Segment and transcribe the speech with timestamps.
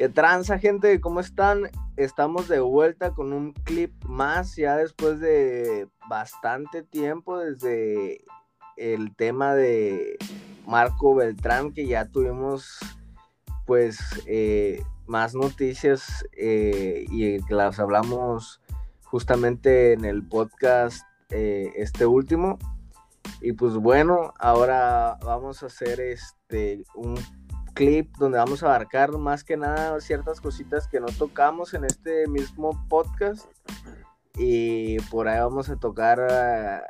[0.00, 0.98] ¿Qué tranza, gente?
[0.98, 1.68] ¿Cómo están?
[1.98, 8.24] Estamos de vuelta con un clip más, ya después de bastante tiempo, desde
[8.78, 10.16] el tema de
[10.66, 12.78] Marco Beltrán, que ya tuvimos,
[13.66, 18.62] pues, eh, más noticias eh, y las hablamos
[19.02, 22.58] justamente en el podcast eh, este último.
[23.42, 27.18] Y pues bueno, ahora vamos a hacer este un
[27.74, 32.26] clip donde vamos a abarcar más que nada ciertas cositas que no tocamos en este
[32.28, 33.46] mismo podcast.
[34.36, 36.80] Y por ahí vamos a tocar eh,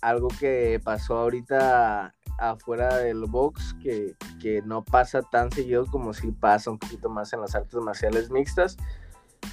[0.00, 6.30] algo que pasó ahorita afuera del box, que, que, no pasa tan seguido como si
[6.30, 8.76] pasa un poquito más en las artes marciales mixtas.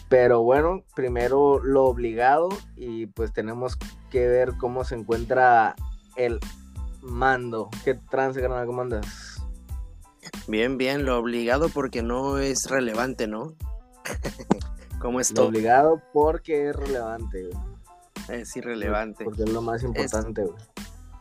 [0.10, 3.78] Pero bueno, primero lo obligado y pues tenemos
[4.10, 5.76] que ver cómo se encuentra
[6.16, 6.40] el
[7.02, 7.70] mando.
[7.84, 9.27] ¿Qué trance, ¿Cómo andas?
[10.48, 13.54] Bien, bien, lo obligado porque no es relevante, ¿no?
[15.00, 18.40] ¿Cómo es Lo obligado porque es relevante, güey.
[18.42, 19.24] Es irrelevante.
[19.24, 20.56] Porque es lo más importante, güey.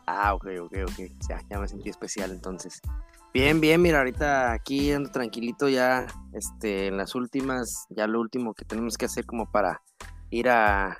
[0.07, 1.11] Ah, ok, ok, ok.
[1.29, 2.81] Ya, ya me sentí especial entonces.
[3.33, 8.53] Bien, bien, mira, ahorita aquí ando tranquilito ya, este, en las últimas, ya lo último
[8.53, 9.81] que tenemos que hacer como para
[10.29, 10.97] ir a,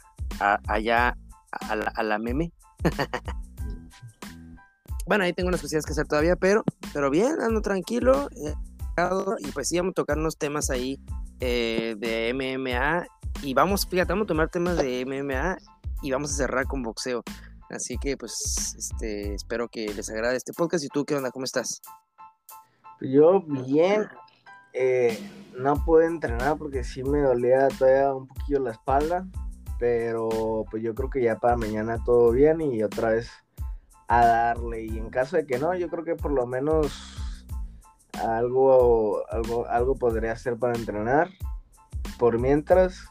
[0.68, 1.18] allá
[1.52, 2.52] a la, a la meme.
[5.08, 6.64] bueno, ahí tengo unas cosillas que hacer todavía, pero,
[6.94, 8.30] pero bien, ando tranquilo.
[8.32, 8.54] Eh,
[9.40, 11.00] y pues sí, vamos a tocar unos temas ahí
[11.40, 13.06] eh, de MMA.
[13.44, 15.58] Y vamos, fíjate, vamos a tomar temas de MMA
[16.02, 17.24] y vamos a cerrar con boxeo.
[17.70, 20.84] Así que pues este, espero que les agrade este podcast.
[20.84, 21.32] ¿Y tú qué onda?
[21.32, 21.82] ¿Cómo estás?
[23.02, 24.08] Yo bien.
[24.74, 25.18] Eh,
[25.58, 29.28] no pude entrenar porque sí me dolía todavía un poquillo la espalda.
[29.80, 33.30] Pero pues yo creo que ya para mañana todo bien y otra vez
[34.08, 34.86] a darle.
[34.86, 36.92] Y en caso de que no, yo creo que por lo menos
[38.24, 41.30] algo, algo, algo podría hacer para entrenar.
[42.18, 43.06] Por mientras.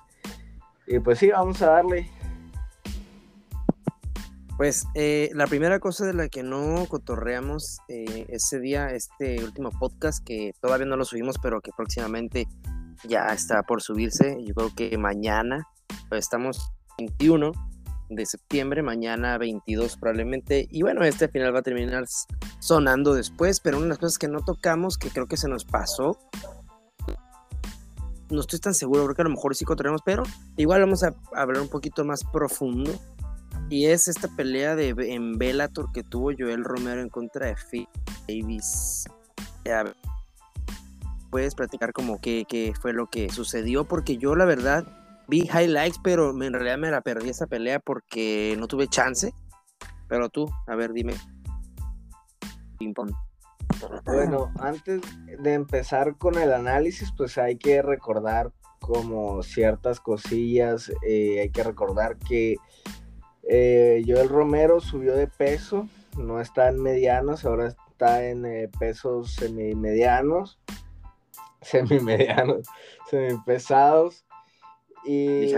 [0.87, 2.11] Y pues sí, vamos a darle.
[4.57, 9.71] Pues eh, la primera cosa de la que no cotorreamos eh, ese día, este último
[9.71, 12.49] podcast, que todavía no lo subimos, pero que próximamente
[13.05, 15.69] ya está por subirse, yo creo que mañana,
[16.09, 17.53] pues estamos 21,
[18.09, 20.69] de septiembre, mañana 22 probablemente.
[20.71, 22.05] Y bueno, este final va a terminar
[22.59, 25.65] sonando después, pero una de las cosas que no tocamos, que creo que se nos
[25.65, 26.19] pasó,
[28.31, 30.25] no estoy tan seguro, creo que a lo mejor sí encontraremos, pero
[30.57, 32.93] igual vamos a hablar un poquito más profundo.
[33.69, 37.89] Y es esta pelea de, en Bellator que tuvo Joel Romero en contra de Phil
[38.29, 39.07] Davis.
[41.31, 44.87] Puedes platicar como qué, qué fue lo que sucedió, porque yo la verdad
[45.29, 49.33] vi highlights, pero en realidad me la perdí esa pelea porque no tuve chance.
[50.09, 51.15] Pero tú, a ver, dime.
[52.79, 53.13] Ping pong.
[54.05, 55.03] Bueno, antes
[55.39, 60.93] de empezar con el análisis, pues hay que recordar como ciertas cosillas.
[61.07, 62.57] Eh, hay que recordar que
[63.49, 69.35] eh, Joel Romero subió de peso, no está en medianos, ahora está en eh, pesos
[69.35, 70.59] semimedianos,
[71.63, 72.67] semimedianos,
[73.11, 74.26] semipesados.
[75.07, 75.49] Y,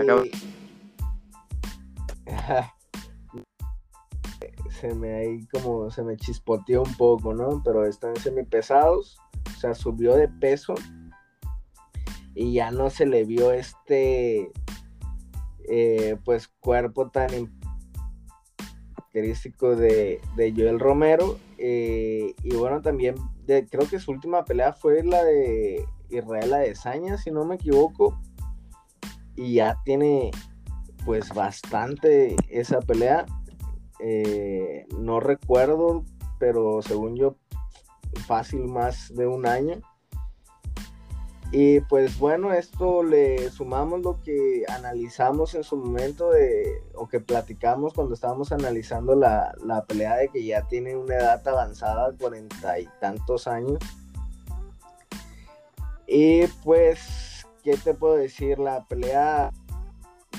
[4.79, 7.61] se me ahí como se me chispoteó un poco, ¿no?
[7.63, 9.17] Pero están semi-pesados,
[9.55, 10.75] o sea, subió de peso
[12.35, 14.51] y ya no se le vio este
[15.67, 17.29] eh, pues cuerpo tan
[18.95, 23.15] característico de, Joel Romero eh, y bueno también
[23.45, 28.17] creo que su última pelea fue la de Israel Adesanya si no me equivoco
[29.39, 30.31] y ya tiene
[31.05, 33.25] pues bastante esa pelea.
[34.01, 36.03] Eh, no recuerdo,
[36.39, 37.35] pero según yo,
[38.27, 39.79] fácil más de un año.
[41.53, 47.21] Y pues bueno, esto le sumamos lo que analizamos en su momento de, o que
[47.21, 52.77] platicamos cuando estábamos analizando la, la pelea de que ya tiene una edad avanzada, cuarenta
[52.77, 53.79] y tantos años.
[56.05, 57.28] Y pues
[57.69, 58.57] ¿qué te puedo decir?
[58.57, 59.51] La pelea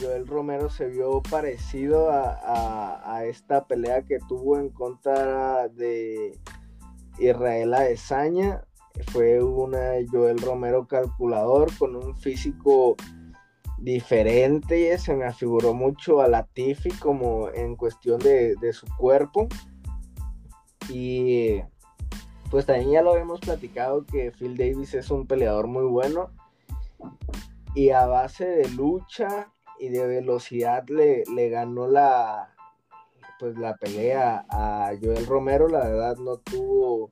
[0.01, 6.37] Joel Romero se vio parecido a, esta pelea que tuvo en contra de
[7.21, 8.65] Israel Adesanya.
[9.13, 12.97] Fue una Joel Romero calculador con un físico
[13.79, 14.99] diferente.
[14.99, 19.47] Se me afiguró mucho a Latifi como en cuestión de, de su cuerpo.
[20.89, 21.61] Y
[22.51, 26.33] pues también ya lo hemos platicado que Phil Davis es un peleador muy bueno
[27.75, 32.55] y a base de lucha y de velocidad le, le ganó la
[33.39, 37.09] pues la pelea a Joel Romero, la verdad no tuvo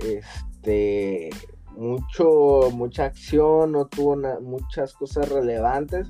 [0.00, 1.30] este
[1.76, 6.08] mucho, mucha acción, no tuvo muchas cosas relevantes.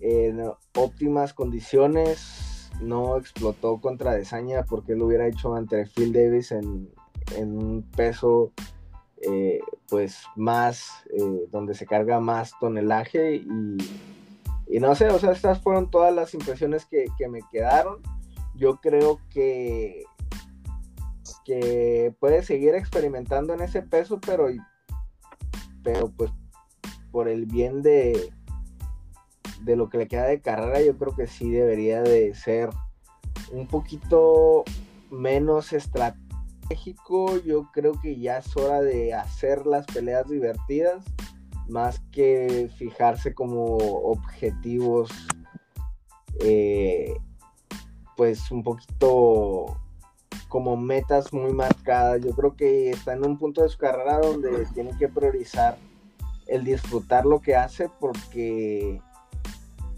[0.00, 0.40] en
[0.76, 6.90] óptimas condiciones no explotó contra Desaña, porque lo hubiera hecho ante Phil Davis en,
[7.36, 8.52] en un peso
[9.24, 15.60] eh, pues más, eh, donde se carga más tonelaje y, no sé, o sea, estas
[15.60, 18.02] fueron todas las impresiones que, me quedaron.
[18.62, 20.04] Yo creo que,
[21.44, 24.46] que puede seguir experimentando en ese peso, pero,
[25.82, 26.30] pero pues
[27.10, 28.32] por el bien de,
[29.62, 32.70] de lo que le queda de carrera, yo creo que sí debería de ser
[33.50, 34.62] un poquito
[35.10, 37.38] menos estratégico.
[37.44, 41.04] Yo creo que ya es hora de hacer las peleas divertidas
[41.68, 45.10] más que fijarse como objetivos
[46.44, 47.12] eh,
[48.22, 49.80] pues un poquito
[50.46, 52.20] como metas muy marcadas.
[52.24, 55.76] Yo creo que está en un punto de su carrera donde tiene que priorizar
[56.46, 59.02] el disfrutar lo que hace porque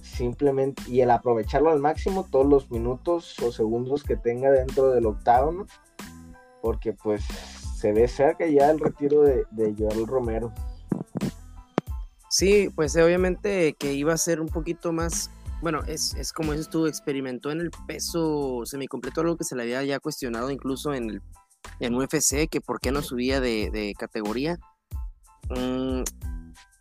[0.00, 5.04] simplemente y el aprovecharlo al máximo todos los minutos o segundos que tenga dentro del
[5.04, 5.66] octavo
[6.62, 7.24] porque pues
[7.76, 10.50] se ve cerca ya el retiro de, Joel Romero.
[12.30, 15.30] Sí, pues obviamente que iba a ser un poquito más,
[15.62, 19.82] bueno, es, como dices tú, experimentó en el peso semicompleto, algo que se le había
[19.84, 21.22] ya cuestionado incluso en, el,
[21.80, 24.58] en UFC, que por qué no subía de, categoría.
[25.50, 26.02] Mm,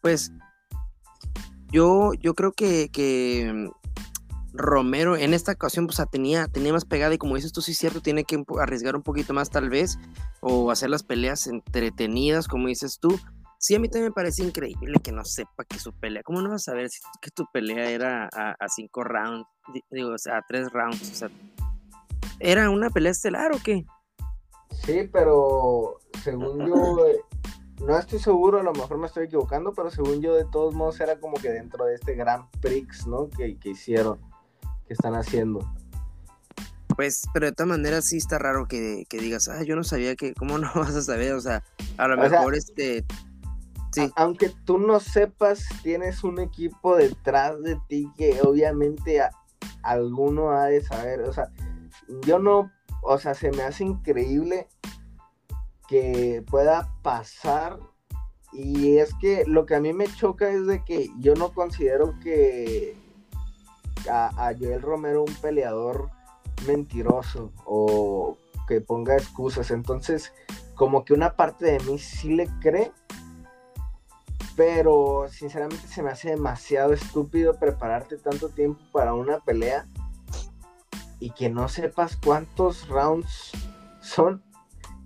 [0.01, 0.31] pues
[1.71, 3.69] yo, yo creo que, que
[4.53, 7.77] Romero en esta ocasión pues, tenía, tenía más pegada y como dices tú, sí es
[7.79, 9.97] cierto, tiene que arriesgar un poquito más tal vez
[10.41, 13.19] o hacer las peleas entretenidas, como dices tú.
[13.63, 16.49] Sí, a mí también me parece increíble que no sepa que su pelea, ¿cómo no
[16.49, 19.47] vas a saber si, que tu pelea era a, cinco rounds,
[19.89, 21.09] digo, o sea, a tres rounds?
[21.09, 21.29] O sea,
[22.41, 23.85] ¿era una pelea estelar o qué?
[24.83, 27.21] Sí, pero según yo, eh,
[27.79, 30.99] no estoy seguro, a lo mejor me estoy equivocando, pero según yo, de todos modos,
[30.99, 33.29] era como que dentro de este Grand Prix, ¿no?
[33.29, 34.19] Que, que hicieron
[34.85, 35.65] que están haciendo.
[36.97, 40.33] Pues, pero de todas maneras sí está raro que, digas, ah, yo no sabía que,
[40.33, 41.31] ¿cómo no vas a saber?
[41.31, 41.63] O sea,
[41.95, 43.05] a lo mejor este...
[43.93, 44.11] Sí.
[44.15, 49.21] aunque tú no sepas, tienes un equipo detrás de ti que obviamente
[49.83, 51.21] alguno ha de saber.
[51.21, 51.49] O sea,
[52.25, 52.71] yo no,
[53.01, 54.67] o sea, se me hace increíble
[55.87, 57.79] que pueda pasar.
[58.51, 62.19] Y es que lo que a mí me choca es de que yo no considero
[62.19, 62.95] que
[64.09, 66.09] a, Joel Romero un peleador
[66.67, 69.71] mentiroso o que ponga excusas.
[69.71, 70.33] Entonces,
[70.75, 72.91] como que una parte de mí sí le cree,
[74.55, 79.87] pero sinceramente se me hace demasiado estúpido prepararte tanto tiempo para una pelea
[81.19, 83.51] y que no sepas cuántos rounds
[84.01, 84.43] son.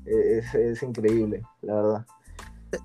[0.06, 2.06] Es, increíble, la verdad.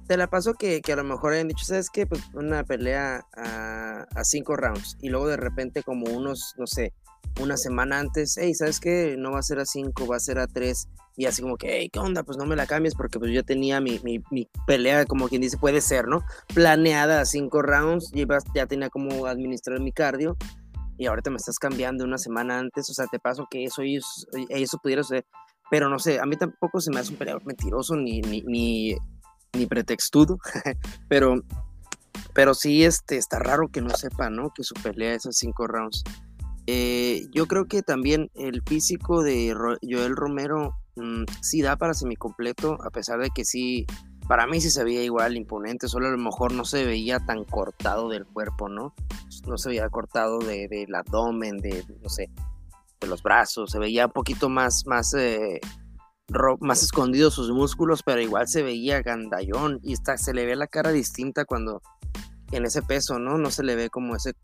[0.07, 2.07] Te, la paso que, a lo mejor hayan dicho, ¿sabes qué?
[2.07, 3.73] Pues una pelea a
[4.14, 6.92] a, cinco rounds y luego de repente como unos, no sé,
[7.41, 9.17] una semana antes, hey, ¿sabes qué?
[9.19, 11.79] No va a ser a cinco, va a ser a tres y así como que,
[11.79, 12.23] hey, ¿qué onda?
[12.23, 15.59] Pues no me la cambies porque pues yo tenía mi, mi, pelea, como quien dice,
[15.59, 16.25] puede ser, ¿no?
[16.55, 18.12] Planeada a cinco rounds,
[18.55, 20.37] ya tenía como administrar mi cardio
[20.99, 24.79] y ahorita me estás cambiando una semana antes, o sea, te paso que eso, eso
[24.83, 25.27] pudiera ser,
[25.71, 28.97] pero no sé, a mí tampoco se me hace un peleador mentiroso ni, ni, ni,
[29.53, 30.39] ni pretextudo,
[31.09, 31.43] pero
[32.35, 34.53] pero sí, este, está raro que no sepa, ¿no?
[34.55, 36.03] Que su pelea es a cinco rounds.
[36.75, 42.79] Eh, yo creo que también el físico de Joel Romero mm, sí da para semicompleto,
[42.83, 43.85] a pesar de que sí,
[44.26, 47.45] para mí sí se veía igual imponente, solo a lo mejor no se veía tan
[47.45, 48.95] cortado del cuerpo, ¿no?
[49.47, 52.31] No se veía cortado de, del abdomen, de, no sé,
[53.02, 55.61] de los brazos, se veía un poquito más, más, eh,
[56.61, 60.69] más escondidos sus músculos, pero igual se veía gandallón y está, se le ve la
[60.69, 61.83] cara distinta cuando
[62.53, 63.39] en ese peso, ¿no?
[63.39, 64.35] No se le ve como ese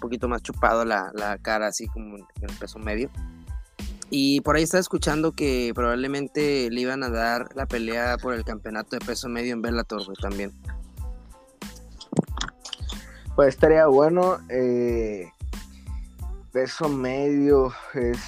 [0.00, 3.10] poquito más chupado la, la cara, así como en el peso medio.
[4.10, 8.44] Y por ahí estaba escuchando que probablemente le iban a dar la pelea por el
[8.44, 10.52] campeonato de peso medio en Bellator, también.
[13.34, 14.38] Pues estaría bueno.
[14.48, 15.28] Eh,
[16.52, 18.18] peso medio es.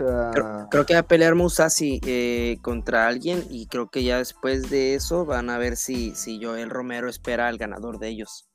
[0.00, 4.70] Ah, creo, que va a pelear Musashi eh, contra alguien y creo que ya después
[4.70, 8.48] de eso van a ver si, si Joel Romero espera al ganador de ellos.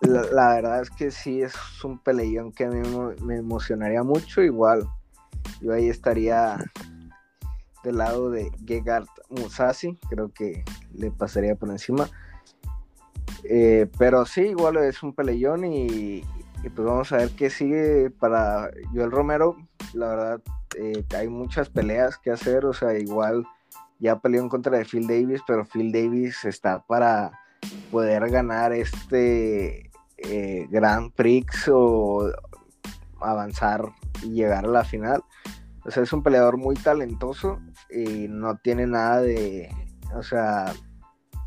[0.00, 1.54] La, verdad es que sí, es
[1.84, 2.80] un peleón que a mí
[3.22, 4.40] me emocionaría mucho.
[4.40, 4.88] Igual,
[5.60, 6.56] yo ahí estaría
[7.82, 12.08] del lado de Gegard Musashi, creo que le pasaría por encima.
[13.44, 16.22] Eh, pero sí, igual es un peleón y,
[16.62, 19.56] pues vamos a ver qué sigue para Joel Romero.
[19.94, 20.40] La verdad,
[20.78, 23.46] eh, hay muchas peleas que hacer, o sea, igual
[23.98, 27.32] ya peleó en contra de Phil Davis, pero Phil Davis está para
[27.90, 32.30] poder ganar este eh, Grand Prix o
[33.20, 33.84] avanzar
[34.22, 35.22] y llegar a la final.
[35.84, 37.58] O sea, es un peleador muy talentoso
[37.90, 39.74] y no tiene nada de,
[40.14, 40.72] o sea,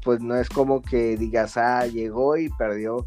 [0.03, 3.05] pues no es como que digas, ah, llegó y perdió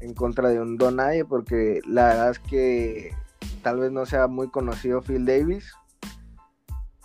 [0.00, 3.14] en contra de un Donaye, porque la verdad es que
[3.62, 5.72] tal vez no sea muy conocido Phil Davis,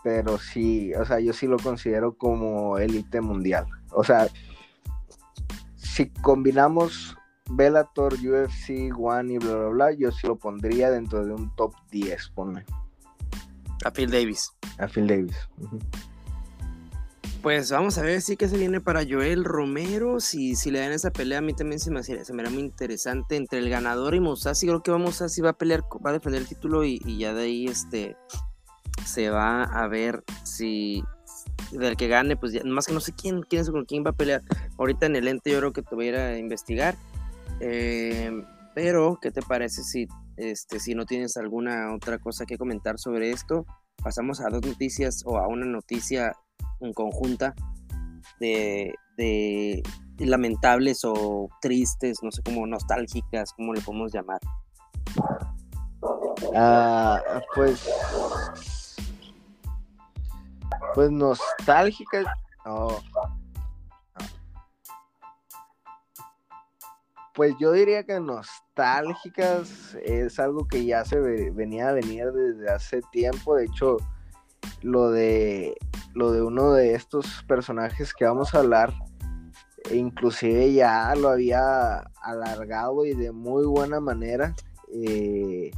[0.04, 3.66] pero sí, o sea, yo sí lo considero como élite mundial.
[3.92, 4.28] O sea,
[5.98, 7.18] si combinamos
[7.50, 11.74] Bellator, UFC, One y bla, bla, bla, yo sí lo pondría dentro de un top
[11.90, 12.64] 10, ponme.
[13.84, 14.52] A Phil Davis.
[14.78, 15.36] A Phil Davis.
[17.42, 20.20] Pues vamos a ver si que se viene para Joel Romero.
[20.20, 23.36] Si, si le dan esa pelea, a mí también se me, se me muy interesante.
[23.36, 26.14] Entre el ganador y Musashi, creo que vamos a si va a pelear, va a
[26.14, 28.16] defender el título y, ya de ahí este
[29.04, 31.04] se va a ver si
[31.72, 34.12] del que gane, pues ya, más que no sé quién, quién es con quién va
[34.12, 34.44] a pelear.
[34.78, 36.96] Ahorita en el ente yo creo que te voy a ir a investigar.
[37.60, 38.32] Eh,
[38.76, 40.08] pero, ¿qué te parece si
[40.38, 43.66] este, si no tienes alguna otra cosa que comentar sobre esto,
[44.04, 46.32] pasamos a dos noticias o a una noticia
[46.80, 47.56] en conjunta
[48.40, 48.94] de,
[50.20, 54.40] lamentables o tristes, no sé cómo nostálgicas, cómo le podemos llamar.
[56.56, 57.20] Ah,
[57.56, 57.84] pues
[60.98, 62.26] pues nostálgicas
[67.36, 71.20] Pues yo diría que nostálgicas es algo que ya se
[71.52, 73.56] venía a venir desde hace tiempo.
[73.56, 73.98] De hecho,
[74.82, 75.78] lo de
[76.16, 78.92] lo de uno de estos personajes que vamos a hablar,
[79.94, 84.56] inclusive ya lo había alargado y de muy buena manera
[84.92, 85.70] eh,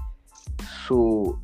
[0.88, 1.38] su,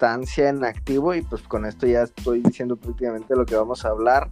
[0.00, 4.30] en activo y pues con esto ya estoy diciendo prácticamente lo que vamos a hablar.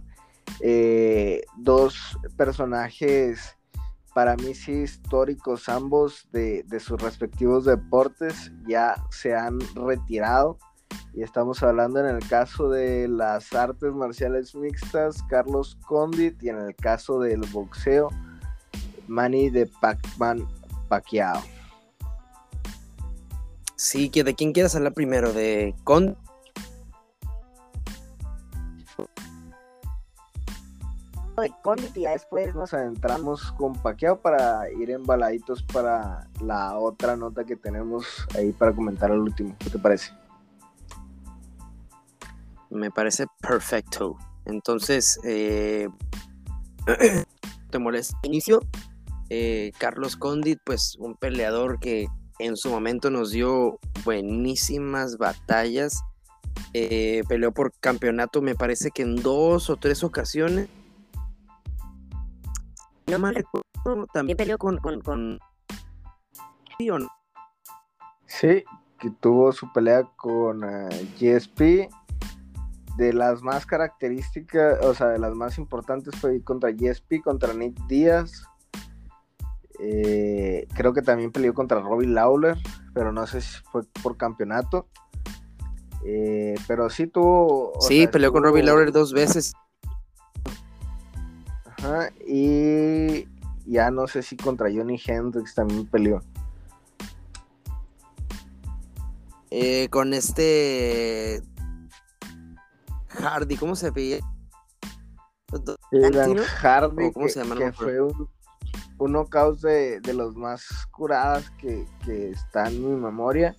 [0.61, 3.57] Eh, dos personajes
[4.13, 10.57] para mí sí históricos ambos de, sus respectivos deportes ya se han retirado
[11.13, 16.59] y estamos hablando en el caso de las artes marciales mixtas Carlos Condit y en
[16.59, 18.09] el caso del boxeo
[19.07, 20.47] Manny de Pac-Man
[20.87, 21.54] Pacquiao.
[23.75, 25.33] Sí, ¿de quién quieres hablar primero?
[25.33, 26.17] ¿De Condit?
[31.41, 37.55] de y después nos adentramos con Paqueo para ir embaladitos para la otra nota que
[37.55, 39.55] tenemos ahí para comentar al último.
[39.59, 40.13] ¿Qué te parece?
[42.69, 44.17] Me parece perfecto.
[44.45, 45.89] Entonces, eh,
[47.69, 48.61] te molesta inicio.
[49.29, 52.07] Eh, Carlos Condit, pues un peleador que
[52.39, 56.01] en su momento nos dio buenísimas batallas.
[56.73, 60.69] Eh, peleó por campeonato, me parece que en dos o tres ocasiones
[64.13, 65.39] también peleó con, con,
[68.25, 68.63] Sí,
[68.99, 71.89] que tuvo su pelea con uh, eh, GSP.
[72.97, 77.77] De las más características, o sea, de las más importantes fue contra GSP, contra Nick
[77.87, 78.45] Díaz.
[79.79, 82.57] Eh, creo que también peleó contra Robbie Lawler,
[82.93, 84.87] pero no sé si fue por campeonato.
[86.05, 87.73] Eh, pero sí tuvo.
[87.81, 89.53] Sí, peleó con Robbie Lawler dos veces
[92.25, 93.27] y
[93.65, 96.21] ya no sé si contra Johnny Hendrix también peleó.
[99.51, 101.41] Eh, con este
[103.07, 104.21] Hardy, ¿cómo se pide?
[106.61, 108.27] Hardy, que, que fue un,
[108.97, 113.55] un knockout de, los más curadas que, que está en mi memoria.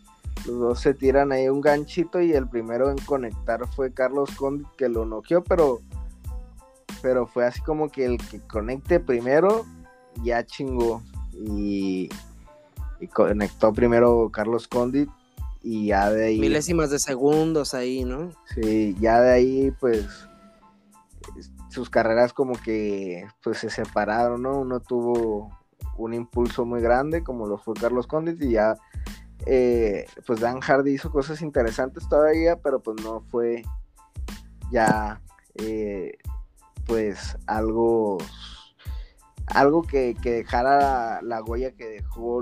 [0.47, 4.69] Los dos se tiran ahí un ganchito y el primero en conectar fue Carlos Condit
[4.77, 5.81] que lo noqueó, pero,
[7.03, 9.65] pero fue así como que el que conecte primero
[10.23, 11.03] ya chingó.
[11.33, 12.09] Y,
[13.01, 15.11] y conectó primero Carlos Condit
[15.63, 16.39] y ya de ahí.
[16.39, 18.31] Milésimas de segundos ahí, ¿no?
[18.55, 20.07] Sí, ya de ahí pues
[21.77, 24.59] sus carreras como que pues se separaron, ¿no?
[24.59, 25.51] Uno tuvo
[25.99, 28.77] un impulso muy grande como lo fue Carlos Condit y ya
[29.45, 33.63] eh, pues Dan Hardy hizo cosas interesantes todavía, pero pues no fue
[34.71, 35.21] ya
[35.57, 36.17] eh,
[36.87, 38.17] pues algo
[39.49, 42.41] algo que, dejara la, huella que dejó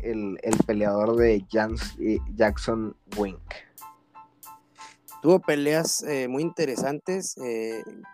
[0.00, 3.65] el, peleador de eh, Jackson Wink.
[5.26, 7.34] Tuvo peleas muy interesantes,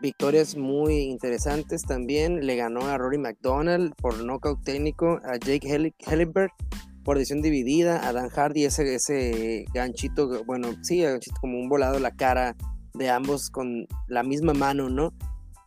[0.01, 2.47] victorias muy interesantes también.
[2.47, 6.53] Le ganó a Rory McDonald por nocaut técnico, a Jake Hellenberg
[7.05, 11.99] por decisión dividida, a Dan Hardy ese, ese ganchito, bueno, sí, ganchito como un volado
[11.99, 12.57] la cara
[12.95, 15.13] de ambos con la misma mano, ¿no?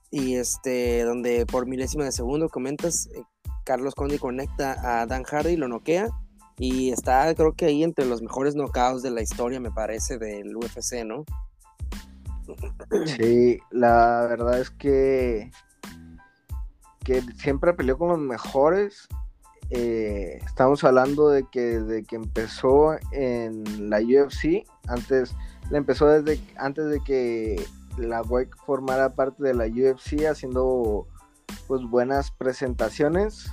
[0.10, 3.22] Y este, donde por milésima de segundo comentas, eh,
[3.66, 6.10] Carlos Conde conecta a Dan Hardy, lo noquea
[6.58, 10.56] y está creo que ahí entre los mejores knockouts de la historia, me parece, del
[10.56, 11.26] UFC, ¿no?
[13.06, 15.52] Sí, la verdad es que
[17.04, 19.08] que siempre peleó con los mejores
[19.72, 25.36] eh, estamos hablando de que desde que empezó en la UFC, antes
[25.72, 27.64] le empezó desde antes de que
[27.98, 31.08] la WEC formara parte de la UFC, haciendo
[31.68, 33.52] pues buenas presentaciones.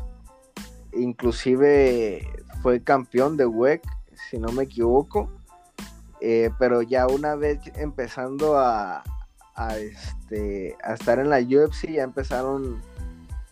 [0.95, 2.29] Inclusive
[2.63, 3.83] fue campeón de WEC,
[4.31, 5.31] si no me equivoco.
[6.21, 9.03] Eh, pero ya una vez empezando a,
[9.57, 12.81] a, este, a estar en la UFC, ya empezaron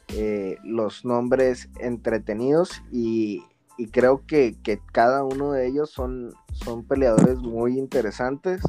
[0.08, 3.44] eh, los nombres entretenidos y,
[3.92, 4.56] creo que,
[4.92, 8.62] cada uno de ellos son, son peleadores muy interesantes.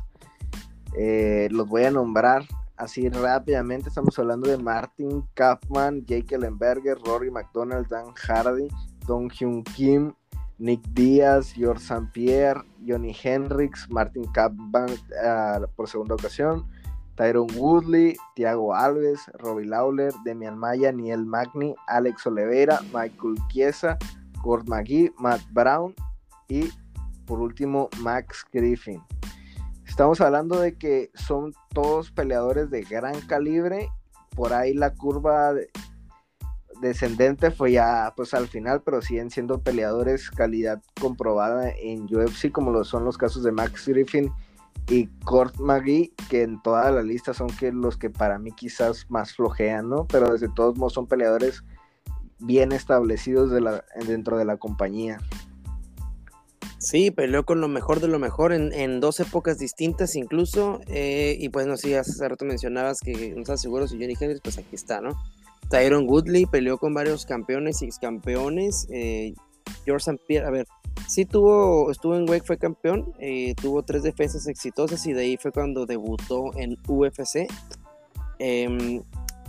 [0.98, 2.46] Eh, los voy a nombrar
[2.78, 3.89] así rápidamente.
[3.89, 8.68] Estamos hablando de Martin Kaufman, Jake Ellenberger, Rory McDonald, Dan Hardy,
[9.08, 10.13] Don Hyun Kim,
[10.62, 12.08] Nick Díaz, George St.
[12.13, 14.91] Pierre, Johnny Hendricks, Martin Kaufman
[15.26, 16.67] ah, por segunda ocasión,
[17.15, 23.97] Tyron Woodley, Thiago Alves, Robbie Lawler, Demian Maya, Niel Magni, Alex Oliveira, Michael Chiesa,
[24.43, 25.95] Gord McGee, Matt Brown
[26.47, 26.69] y
[27.26, 29.02] por último Max Griffin.
[29.88, 33.89] Estamos hablando de que son todos peleadores de gran calibre.
[34.36, 35.54] Por ahí la curva
[36.82, 42.72] descendente fue ya pues al final, pero siguen siendo peleadores calidad comprobada en UFC, como
[42.72, 44.32] lo son los casos de Max Griffin
[44.89, 49.06] y Court McGee, que en toda la lista son que los que para mí quizás
[49.10, 50.06] más flojean, ¿no?
[50.08, 51.63] Pero desde todos modos son peleadores
[52.39, 55.20] bien establecidos de la, dentro de la compañía.
[56.80, 60.82] Sí, peleó con lo mejor de lo mejor en, dos épocas distintas incluso.
[60.88, 64.41] Eh, y pues no sé, hace rato mencionabas que no estás seguro si Johnny Hendricks,
[64.41, 65.12] pues aquí está, ¿no?
[65.72, 68.88] Tyron Woodley peleó con varios campeones y excampeones.
[68.92, 69.34] Eh,
[69.86, 70.22] George St.
[70.28, 70.68] Pierre, a ver,
[71.08, 75.38] sí tuvo, estuvo en Wake, fue campeón, eh, tuvo tres defensas exitosas y de ahí
[75.38, 77.48] fue cuando debutó en UFC.
[78.40, 79.02] Em,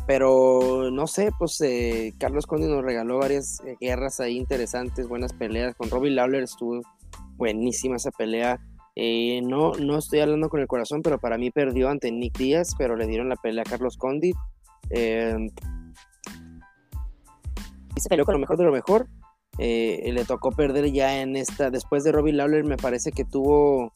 [0.07, 5.33] pero no sé, pues eh, Carlos Conde nos regaló varias eh, guerras ahí interesantes, buenas
[5.33, 5.75] peleas.
[5.77, 6.81] Con Robbie Lawler estuvo
[7.37, 8.61] buenísima esa pelea.
[9.43, 12.97] no, no estoy hablando con el corazón, pero para mí perdió ante Nick Díaz, pero
[12.97, 14.37] le dieron la pelea a Carlos Condit.
[17.97, 19.09] Y se peleó con lo mejor de lo mejor.
[19.59, 23.93] Eh, le tocó perder ya en esta, después de Robbie Lawler me parece que tuvo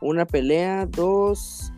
[0.00, 1.72] una pelea, dos,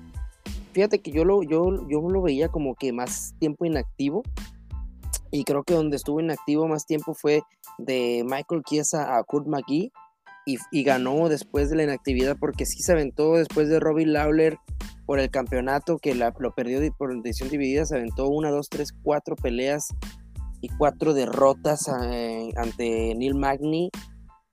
[0.72, 4.22] fíjate que yo lo, yo, yo lo veía como que más tiempo inactivo
[5.30, 7.42] y creo que donde estuvo inactivo más tiempo fue
[7.78, 9.92] de Michael Chiesa a Kurt McGee
[10.46, 14.56] y, ganó después de la inactividad porque sí se aventó después de Robbie Lawler
[15.04, 19.36] por el campeonato que lo perdió por decisión dividida, se aventó una, dos, tres, cuatro
[19.36, 19.88] peleas
[20.60, 23.90] y cuatro derrotas eh, ante Neil Magny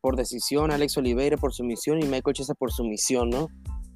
[0.01, 3.47] por decisión, Alex Oliveira por sumisión y Michael Chesa por sumisión, ¿no?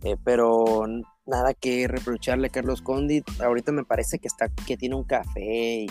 [0.03, 0.87] Eh, pero
[1.25, 3.23] nada que reprocharle a Carlos Condit.
[3.41, 5.87] Ahorita me parece que está que tiene un café y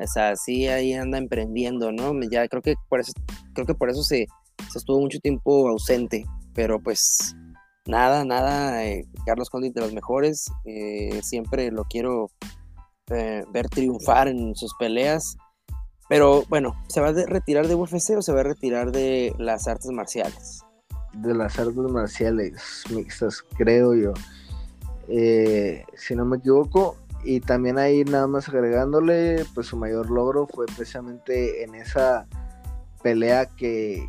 [0.00, 2.12] o sea, sí ahí anda emprendiendo, ¿no?
[2.30, 3.12] Ya creo que por eso
[3.52, 4.28] creo que por eso se,
[4.76, 7.34] estuvo mucho tiempo ausente, pero pues
[7.84, 10.52] nada, nada, eh, Carlos Condit de los mejores,
[11.22, 12.30] siempre lo quiero
[13.08, 15.36] ver triunfar en sus peleas
[16.08, 19.68] pero bueno, ¿se va a retirar de UFC o se va a retirar de las
[19.68, 20.64] artes marciales?
[21.12, 24.14] De las artes marciales mixtas, creo yo.
[25.08, 30.46] Eh, si no me equivoco, y también ahí nada más agregándole, pues su mayor logro
[30.46, 32.26] fue precisamente en esa
[33.02, 34.06] pelea que,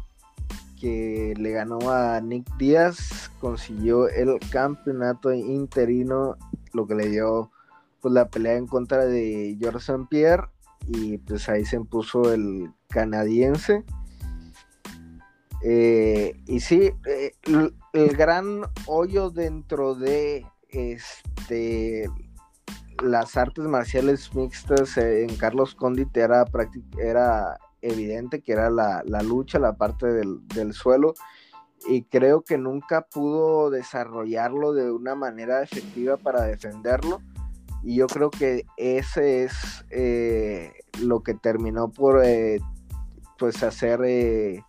[0.79, 6.38] que le ganó a Nick Díaz, consiguió el campeonato interino,
[6.73, 7.51] lo que le dio
[8.01, 9.91] pues la pelea en contra de George.
[10.09, 10.47] Pierre
[10.87, 13.83] y pues ahí se impuso el canadiense.
[15.61, 17.33] Eh, y sí, eh,
[17.93, 22.09] el, gran hoyo dentro de este
[23.03, 26.45] las artes marciales mixtas en Carlos Condit era,
[26.97, 31.13] era evidente que era la, lucha, la parte del, suelo,
[31.87, 37.21] y creo que nunca pudo desarrollarlo de una manera efectiva para defenderlo.
[37.83, 42.59] Y yo creo que ese es eh, lo que terminó por eh,
[43.37, 44.63] pues hacer eh,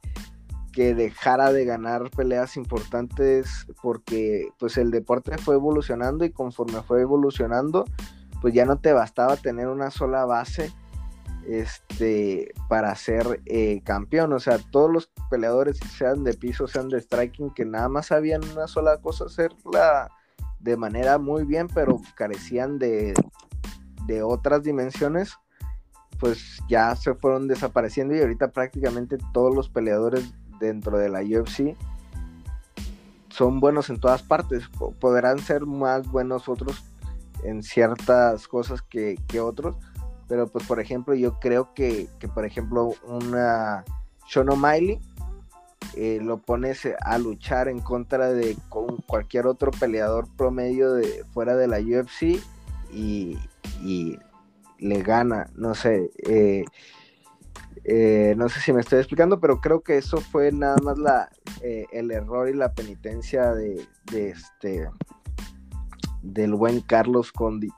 [0.72, 7.00] que dejara de ganar peleas importantes porque pues el deporte fue evolucionando y conforme fue
[7.00, 7.84] evolucionando
[8.40, 10.72] pues ya no te bastaba tener una sola base
[11.46, 13.42] este, para ser
[13.84, 14.32] campeón.
[14.32, 18.40] O sea, todos los peleadores, sean de piso, sean de striking, que nada más sabían
[18.52, 20.10] una sola cosa, hacerla
[20.60, 23.14] de manera muy bien, pero carecían de,
[24.06, 25.36] de otras dimensiones,
[26.18, 31.76] pues ya se fueron desapareciendo y ahorita prácticamente todos los peleadores dentro de la UFC
[33.30, 34.68] son buenos en todas partes.
[35.00, 36.84] Podrán ser más buenos otros
[37.42, 39.76] en ciertas cosas que, que otros,
[40.28, 43.84] pero pues por ejemplo yo creo que, por ejemplo una
[44.28, 45.00] Sean O'Malley
[45.96, 51.56] eh, lo pones a luchar en contra de con cualquier otro peleador promedio de fuera
[51.56, 52.40] de la UFC
[52.92, 53.38] y,
[54.78, 56.64] le gana, no sé, eh,
[57.84, 61.28] eh, no sé si me estoy explicando, pero creo que eso fue nada más la,
[61.60, 64.88] el error y la penitencia de, de este
[66.22, 67.72] del buen Carlos Condit.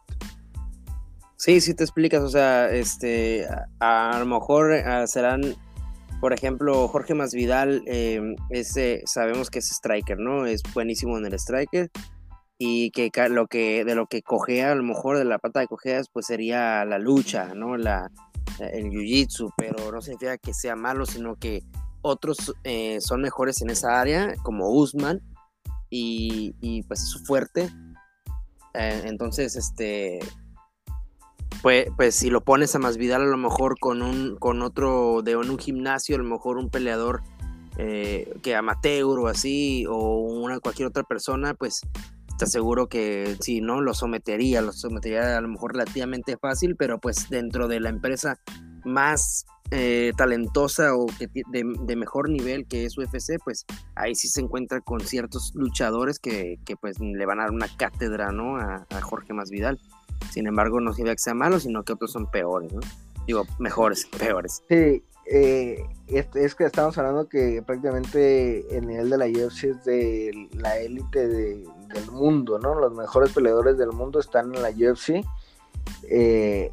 [1.36, 3.48] Sí, sí te explicas, o sea, este,
[3.80, 5.42] a, lo mejor eh, serán,
[6.22, 10.46] por ejemplo, Jorge Masvidal, eh, ese, sabemos que es striker, ¿no?
[10.46, 11.90] Es buenísimo en el striker
[12.58, 15.66] y que lo que de lo que cogea, a lo mejor de la pata de
[15.66, 17.76] cojeas, pues sería la lucha, ¿no?
[17.76, 18.08] La,
[18.60, 21.64] el jiu-jitsu, pero no significa que sea malo, sino que
[22.02, 25.20] otros eh, son mejores en esa área, como Usman,
[25.90, 27.68] y, y pues es fuerte.
[28.74, 30.20] Eh, entonces, este,
[31.62, 35.36] pues, pues si lo pones a Masvidal a lo mejor con un con otro de
[35.36, 37.22] un gimnasio, a lo mejor un peleador
[37.78, 41.80] eh, que amateur o así, o una cualquier otra persona, pues
[42.38, 43.80] te aseguro que sí, ¿no?
[43.80, 48.38] Lo sometería, lo sometería a lo mejor relativamente fácil, pero pues dentro de la empresa
[48.84, 54.40] más eh, talentosa o que de, mejor nivel que es UFC, pues ahí sí se
[54.40, 58.56] encuentra con ciertos luchadores que, que pues le van a dar una cátedra, ¿no?
[58.56, 59.78] A, a Jorge Masvidal.
[60.30, 62.80] Sin embargo, no significa que sea malo, sino que otros son peores, ¿no?
[63.26, 64.62] Digo, mejores, peores.
[64.68, 70.48] Sí, eh, es, que estamos hablando que prácticamente el nivel de la UFC es de
[70.52, 71.66] la élite del
[72.10, 72.74] mundo, ¿no?
[72.74, 75.24] Los mejores peleadores del mundo están en la UFC.
[76.10, 76.70] Eh,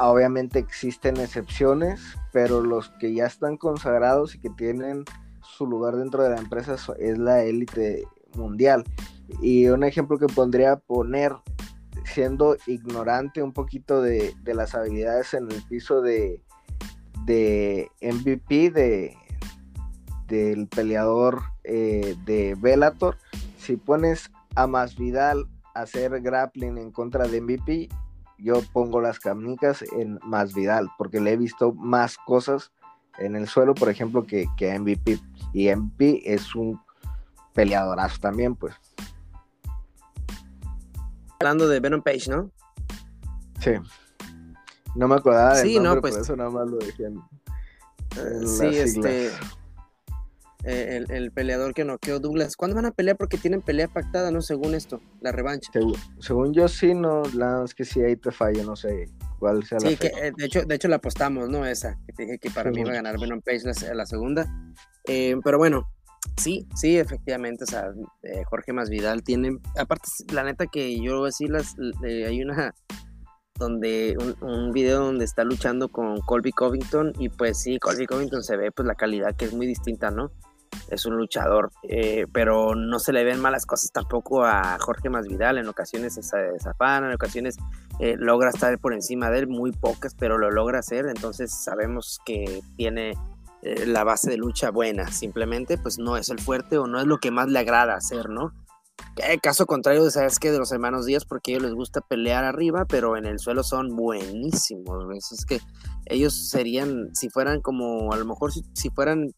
[0.00, 2.00] obviamente existen excepciones,
[2.32, 5.04] pero los que ya están consagrados y que tienen
[5.42, 8.84] su lugar dentro de la empresa es la élite mundial.
[9.42, 11.34] Y un ejemplo que pondría poner
[12.04, 16.42] siendo ignorante un poquito de, las habilidades en el piso de,
[17.24, 19.16] de MVP de,
[20.26, 23.16] del peleador eh, de Bellator.
[23.58, 27.88] Si pones a Masvidal a hacer grappling en contra de MVP,
[28.38, 32.72] yo pongo las canicas en Masvidal, porque le he visto más cosas
[33.18, 35.18] en el suelo, por ejemplo, que, que MVP.
[35.52, 36.80] Y MVP es un
[37.52, 38.74] peleadorazo también, pues
[41.40, 42.50] hablando de Venom Page, ¿no?
[43.60, 43.72] Sí.
[44.94, 48.66] No me acordaba de sí, no, pues, por eso nada más lo dejé en, Sí,
[48.66, 49.30] este...
[50.64, 52.54] Eh, el, peleador que noqueó Douglas.
[52.54, 53.16] ¿Cuándo van a pelear?
[53.16, 54.42] Porque tienen pelea pactada, ¿no?
[54.42, 55.70] Según esto, la revancha.
[56.18, 59.78] Según, yo sí, no, la es que sí ahí te fallo, no sé cuál sea
[59.80, 61.64] la Sí, que eh, de hecho, de hecho la apostamos, ¿no?
[61.64, 63.62] Esa, que te dije que para mí iba a ganar Venom Page
[63.94, 64.52] la, segunda.
[65.06, 65.88] Eh, pero bueno,
[66.36, 71.46] Sí, sí, efectivamente, o sea, eh, Jorge Masvidal tiene, aparte, la neta que yo así
[71.46, 72.74] las, eh, hay una,
[73.58, 78.56] donde, un, video donde está luchando con Colby Covington y pues sí, Colby Covington se
[78.56, 80.30] ve pues la calidad que es muy distinta, ¿no?
[80.88, 85.58] Es un luchador, eh, pero no se le ven malas cosas tampoco a Jorge Masvidal,
[85.58, 87.56] en ocasiones se desafana, en ocasiones
[87.98, 92.62] logra estar por encima de él, muy pocas, pero lo logra hacer, entonces sabemos que
[92.76, 93.14] tiene
[93.62, 97.06] eh, la base de lucha buena, simplemente pues no es el fuerte o no es
[97.06, 98.52] lo que más le agrada hacer, ¿no?
[99.42, 102.84] caso contrario, ¿sabes que De los hermanos Díaz, porque a ellos les gusta pelear arriba,
[102.86, 105.32] pero en el suelo son buenísimos.
[105.32, 105.60] Es que
[106.06, 109.32] ellos serían, si fueran como, a lo mejor si, fueran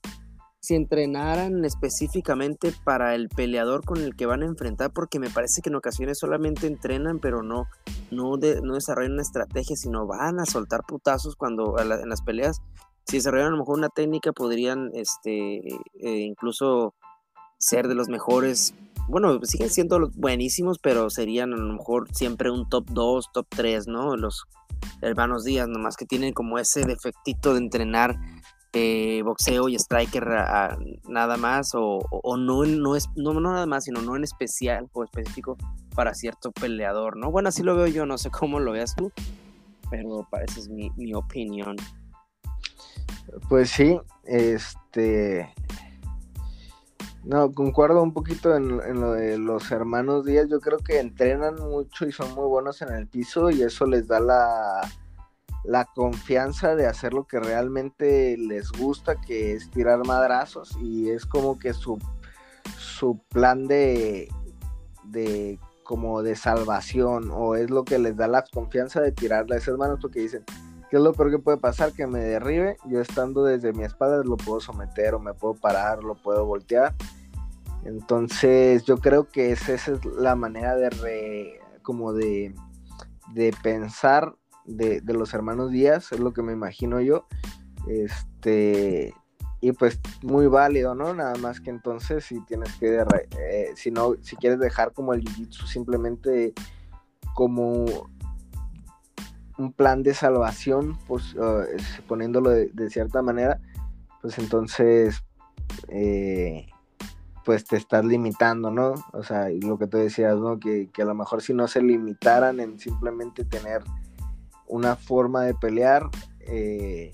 [0.60, 5.60] si entrenaran específicamente para el peleador con el que van a enfrentar, porque me parece
[5.62, 7.66] que en ocasiones solamente entrenan, pero no,
[8.10, 12.60] no, no desarrollan una estrategia, sino van a soltar putazos cuando en las peleas.
[13.06, 16.94] Si desarrollan a lo mejor una técnica, podrían este, eh, incluso
[17.58, 18.74] ser de los mejores.
[19.08, 23.88] Bueno, siguen siendo buenísimos, pero serían a lo mejor siempre un top 2, top 3,
[23.88, 24.16] ¿no?
[24.16, 24.44] Los
[25.00, 28.16] hermanos Díaz, nomás que tienen como ese defectito de entrenar
[28.74, 30.26] eh, boxeo y striker
[31.06, 32.00] nada más o,
[32.38, 35.58] no, no, es, no, nada más, sino no en especial o específico
[35.94, 37.30] para cierto peleador, ¿no?
[37.30, 39.12] Bueno, así lo veo yo, no sé cómo lo veas tú,
[39.90, 41.76] pero esa es mi, mi opinión.
[43.48, 45.52] Pues sí, este...
[47.24, 50.48] No, concuerdo un poquito en, lo de los hermanos Díaz.
[50.48, 54.08] Yo creo que entrenan mucho y son muy buenos en el piso y eso les
[54.08, 54.80] da la,
[55.64, 61.24] la confianza de hacer lo que realmente les gusta, que es tirar madrazos, y es
[61.24, 61.98] como que su,
[62.76, 64.28] su plan de,
[65.04, 69.58] de como de salvación, o es lo que les da la confianza de tirarle a
[69.58, 70.44] esas manos, porque dicen,
[70.92, 71.94] ¿qué es lo peor que puede pasar?
[71.94, 76.04] Que me derribe, yo estando desde mi espalda lo puedo someter, o me puedo parar,
[76.04, 76.94] lo puedo voltear.
[77.86, 82.54] Entonces yo creo que esa es la manera de re, como de,
[83.32, 87.26] de pensar de, los hermanos Díaz, es lo que me imagino yo.
[87.88, 89.14] Este,
[89.62, 91.14] y pues muy válido, ¿no?
[91.14, 93.02] Nada más que entonces si tienes que,
[93.40, 96.52] eh, si no, si quieres dejar como el jiu-jitsu simplemente
[97.34, 98.10] como
[99.58, 103.60] un plan de salvación, pues eh, poniéndolo de, cierta manera,
[104.20, 105.22] pues entonces
[105.88, 106.66] eh,
[107.44, 108.94] pues te estás limitando, ¿no?
[109.12, 110.58] O sea, lo que tú decías, ¿no?
[110.58, 113.82] Que, a lo mejor si no se limitaran en simplemente tener
[114.68, 116.08] una forma de pelear,
[116.40, 117.12] eh,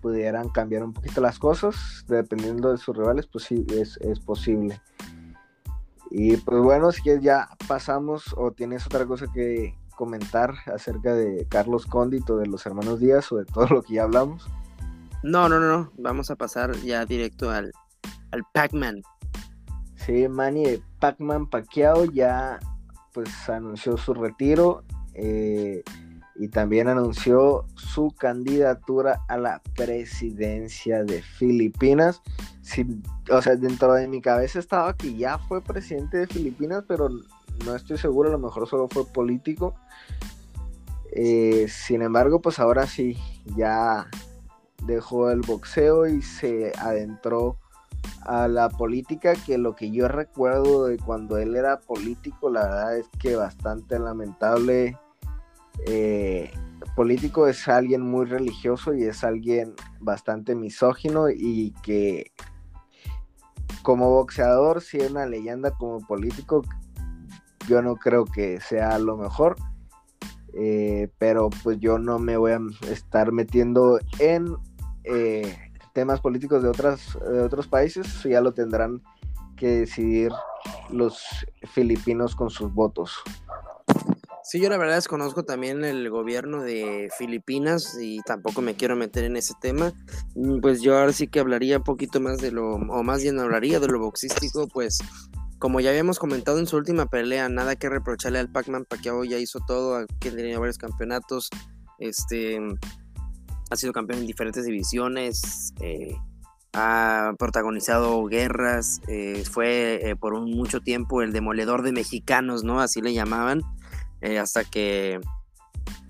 [0.00, 4.80] pudieran cambiar un poquito las cosas, dependiendo de sus rivales, pues sí, es, posible.
[6.10, 11.86] Y pues bueno, si ya pasamos o tienes otra cosa que comentar acerca de Carlos
[11.86, 14.46] Cóndito, de los hermanos Díaz o de todo lo que ya hablamos.
[15.24, 17.72] No, no, no, vamos a pasar ya directo al,
[18.30, 19.02] al Pac-Man.
[19.96, 22.60] Sí, Manny Pac-Man Pacquiao ya
[23.12, 24.84] pues anunció su retiro.
[25.14, 25.82] Eh,
[26.38, 32.22] y también anunció su candidatura a la presidencia de Filipinas.
[33.30, 37.08] o sea, dentro de mi cabeza estaba que ya fue presidente de Filipinas, pero
[37.64, 39.74] no estoy seguro, a lo mejor solo fue político.
[41.12, 43.16] Eh, sin embargo, pues ahora sí,
[43.56, 44.08] ya
[44.84, 47.58] dejó el boxeo y se adentró
[48.22, 52.98] a la política, que lo que yo recuerdo de cuando él era político, la verdad
[52.98, 54.98] es que bastante lamentable
[55.86, 56.50] eh,
[56.94, 62.32] político es alguien muy religioso y es alguien bastante misógino y que
[63.82, 66.62] como boxeador, si es una leyenda como político,
[67.68, 69.56] yo no creo que sea lo mejor.
[70.58, 74.56] Eh, pero pues yo no me voy a estar metiendo en
[75.04, 75.54] eh,
[75.92, 79.02] temas políticos de, otras, de otros países, ya lo tendrán
[79.56, 80.32] que decidir
[80.90, 81.22] los
[81.72, 83.22] filipinos con sus votos.
[84.48, 89.24] Sí, yo la verdad desconozco también el gobierno de Filipinas y tampoco me quiero meter
[89.24, 89.92] en ese tema.
[90.36, 93.40] Mm, pues yo ahora sí que hablaría un poquito más de lo, o más bien
[93.40, 95.00] hablaría de lo boxístico, pues
[95.58, 99.38] como ya habíamos comentado en su última pelea, nada que reprocharle al Pac-Man, Pacquiao ya
[99.38, 101.48] hizo todo, que tenía varios campeonatos,
[101.98, 102.58] este,
[103.70, 106.14] ha sido campeón en diferentes divisiones, eh,
[106.72, 112.80] ha protagonizado guerras, eh, fue eh, por un mucho tiempo el demoledor de mexicanos, ¿no?
[112.80, 113.62] Así le llamaban.
[114.40, 115.20] Hasta que,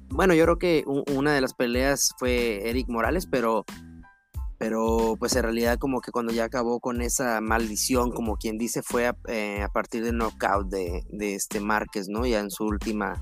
[0.09, 3.67] bueno, yo creo que una de las peleas fue Eric Morales, pero,
[4.59, 8.83] pero pues en realidad como que cuando ya acabó con esa maldición, como quien dice,
[8.83, 12.27] fue a, eh, partir del knockout de, de, este Márquez, ¿no?
[12.27, 13.15] Ya en su última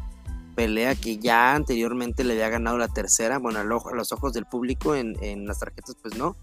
[0.54, 4.94] pelea que ya anteriormente le había ganado la tercera, bueno, a los ojos del público
[4.94, 6.36] en, en las tarjetas pues no,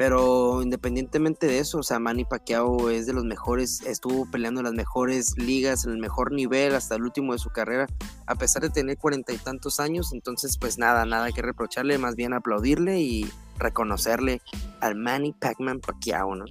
[0.00, 4.64] pero independientemente de eso, o sea, Manny Pacquiao es de los mejores, estuvo peleando en
[4.64, 7.86] las mejores ligas, en el mejor nivel hasta el último de su carrera,
[8.24, 10.14] a pesar de tener cuarenta y tantos años.
[10.14, 14.42] Entonces, pues nada, nada que reprocharle, más bien aplaudirle y reconocerle
[14.80, 16.44] al Manny Pacman Pacquiao, ¿no?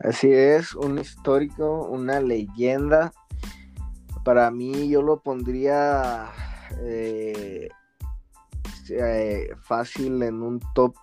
[0.00, 3.12] Así es, un histórico, una leyenda.
[4.24, 6.30] Para mí, yo lo pondría
[6.80, 7.68] eh,
[8.90, 10.94] eh, fácil en un top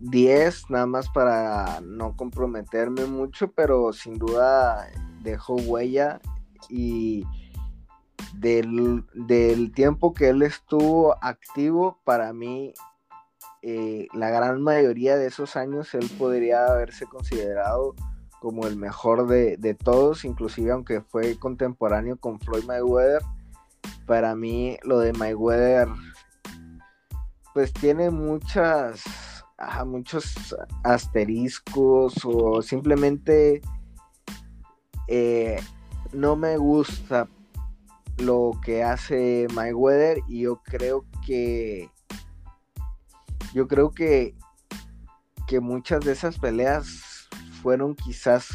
[0.00, 4.88] 10, nada más para no comprometerme mucho, pero sin duda
[5.22, 6.20] dejó huella
[6.68, 7.24] y
[8.34, 12.72] del, tiempo que él estuvo activo, para mí,
[13.70, 17.94] eh, la gran mayoría de esos años él podría haberse considerado
[18.40, 23.20] como el mejor de, todos, inclusive aunque fue contemporáneo con Floyd Mayweather.
[24.06, 25.86] Para mí lo de Mayweather
[27.52, 29.04] pues tiene muchas,
[29.84, 33.60] muchos asteriscos o simplemente
[35.08, 35.60] eh,
[36.14, 37.28] no me gusta
[38.16, 41.90] lo que hace Mayweather y yo creo que
[43.52, 44.34] yo creo que
[45.46, 47.28] que muchas de esas peleas
[47.62, 48.48] fueron quizás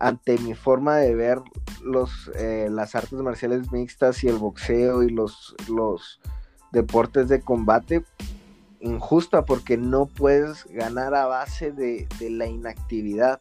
[0.00, 1.38] ante mi forma de ver
[1.82, 6.20] los eh, las artes marciales mixtas y el boxeo y los los
[6.72, 8.04] deportes de combate
[8.82, 13.38] injusta porque no puedes ganar a base de, la inactividad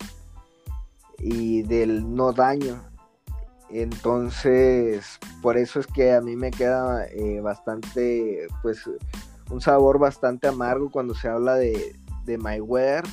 [1.17, 2.81] y del no daño.
[3.69, 8.89] Entonces, por eso es que a mí me queda eh, bastante, pues,
[9.51, 13.03] un sabor bastante amargo cuando se habla de, de Mayweather.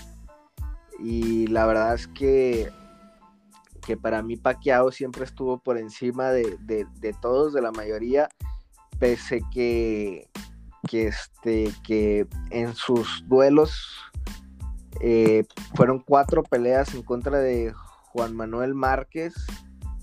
[0.98, 2.70] Y la verdad es que,
[3.86, 8.28] que para mí Pacquiao siempre estuvo por encima de, de todos, de la mayoría
[8.98, 10.28] pese que,
[10.88, 13.96] que, este, que en sus duelos
[15.00, 17.72] eh, fueron cuatro peleas en contra de
[18.12, 19.34] Juan Manuel Márquez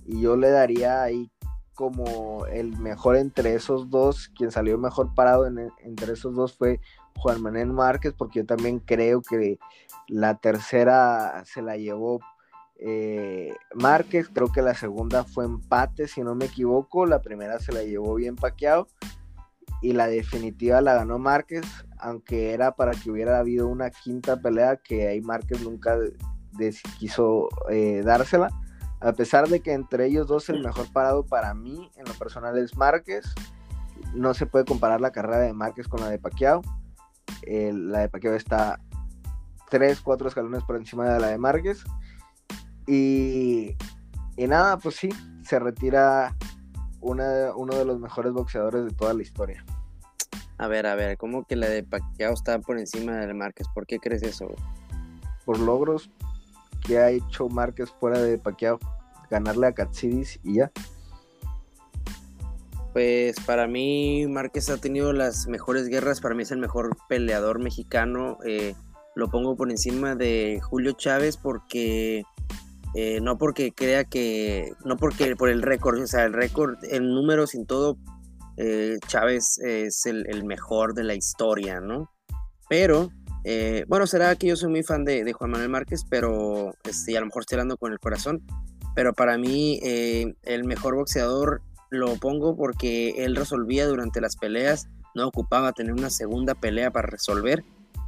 [0.06, 1.30] y yo le daría ahí
[1.76, 6.80] como el mejor entre esos dos, quien salió mejor parado entre esos dos fue
[7.18, 9.60] Juan Manuel Márquez, porque yo también creo que
[10.08, 12.20] la tercera se la llevó
[12.78, 17.72] eh, Márquez, creo que la segunda fue empate, si no me equivoco, la primera se
[17.72, 18.88] la llevó bien paqueado
[19.82, 21.66] y la definitiva la ganó Márquez,
[22.00, 25.98] aunque era para que hubiera habido una quinta pelea que ahí Márquez nunca
[27.00, 28.50] quiso eh, dársela,
[29.02, 32.58] a pesar de que entre ellos dos el mejor parado para mí en lo personal
[32.58, 33.26] es Márquez,
[34.14, 36.62] no se puede comparar la carrera de Márquez con la de Paquiao,
[37.46, 38.80] la de Paquiao está
[39.70, 41.84] 3, 4 escalones por encima de la de Márquez,
[42.88, 43.76] y,
[44.38, 45.10] nada, pues sí,
[45.44, 46.36] se retira
[47.02, 49.66] una, uno de los mejores boxeadores de toda la historia.
[50.58, 53.68] A ver, a ver, ¿cómo que la de Pacquiao está por encima de Márquez?
[53.74, 54.48] ¿Por qué crees eso?
[55.44, 56.10] Por logros
[56.88, 58.80] que ha hecho Márquez fuera de Pacquiao,
[59.30, 60.72] ganarle a Katsidis y ya.
[62.94, 67.60] Pues para mí Márquez ha tenido las mejores guerras, para mí es el mejor peleador
[67.60, 68.74] mexicano, eh,
[69.16, 72.24] lo pongo por encima de Julio Chávez porque
[72.98, 77.14] eh, no porque crea que, no porque por el récord, o sea, el récord, en
[77.14, 77.98] números en todo,
[78.56, 82.10] eh, Chávez es el, mejor de la historia, ¿no?
[82.70, 83.10] Pero,
[83.48, 87.20] eh, bueno, será que yo soy muy fan de, Juan Manuel Márquez, pero este, a
[87.20, 88.42] lo mejor estoy hablando con el corazón,
[88.96, 95.28] pero para mí el mejor boxeador lo pongo porque él resolvía durante las peleas, no
[95.28, 97.64] ocupaba tener una segunda pelea para resolver.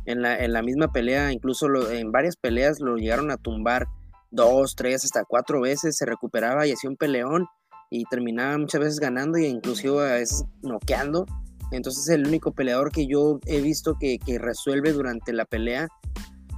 [0.05, 3.87] En la, misma pelea, incluso en varias peleas lo llegaron a tumbar
[4.31, 7.45] dos, tres, hasta cuatro veces, se recuperaba y hacía un peleón
[7.89, 11.25] y terminaba muchas veces ganando e incluso a veces noqueando.
[11.71, 15.87] Entonces es el único peleador que yo he visto que, resuelve durante la pelea,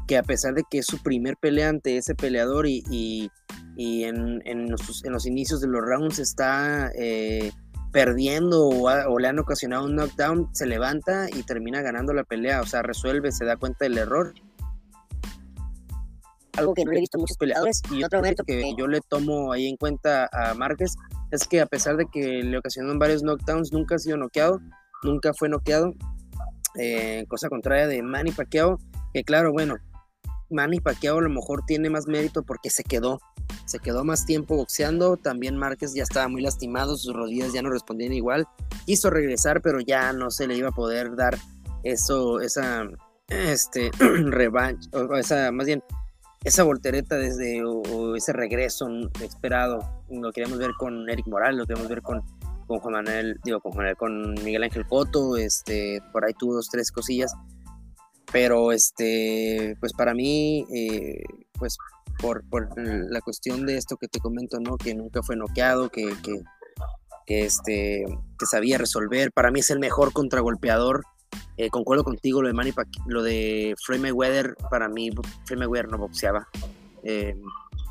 [0.08, 3.32] que a pesar de que es su primer pelea ante ese peleador y,
[3.78, 7.52] en, los, inicios de los rounds está eh,
[7.92, 12.62] perdiendo o, o, le han ocasionado un knockdown, se levanta y termina ganando la pelea,
[12.62, 14.34] o sea, resuelve, se da cuenta del error
[16.60, 17.82] algo que no le he visto muchos peleadores.
[17.92, 20.96] Y otro mérito que yo le tomo ahí en cuenta a Márquez
[21.32, 24.60] es que a pesar de que le ocasionaron varios knockdowns, nunca ha sido noqueado,
[25.04, 25.94] nunca fue noqueado.
[26.76, 28.80] Eh, cosa contraria de Manny Pacquiao,
[29.14, 29.78] que claro, bueno,
[30.50, 33.20] Manny Pacquiao a lo mejor tiene más mérito porque se quedó,
[33.66, 37.70] se quedó más tiempo boxeando, también Márquez ya estaba muy lastimado, sus rodillas ya no
[37.70, 38.48] respondían igual,
[38.86, 41.38] quiso regresar, pero ya no se le iba a poder dar
[41.84, 42.84] eso, esa,
[43.28, 45.84] este, revancha, o esa, más bien,
[46.44, 47.62] esa voltereta desde
[48.16, 48.88] ese regreso
[49.22, 52.24] esperado lo queremos ver con Eric Morales lo queremos ver con,
[52.70, 56.92] con Juan Manuel digo con, con Miguel Ángel Coto este por ahí tuvo dos tres
[56.92, 57.34] cosillas.
[58.32, 61.24] Pero este pues para mí eh,
[61.58, 61.78] pues
[62.22, 66.14] por, por, la cuestión de esto que te comento no que nunca fue noqueado que,
[66.22, 66.42] que,
[67.26, 68.06] que este
[68.38, 69.32] que sabía resolver.
[69.32, 71.04] Para mí es el mejor contragolpeador.
[71.58, 72.74] Eh, concuerdo contigo, lo de Manny
[73.08, 75.10] lo de Floyd Mayweather, para mí
[75.46, 76.48] Floyd Mayweather no boxeaba.
[77.04, 77.36] Eh,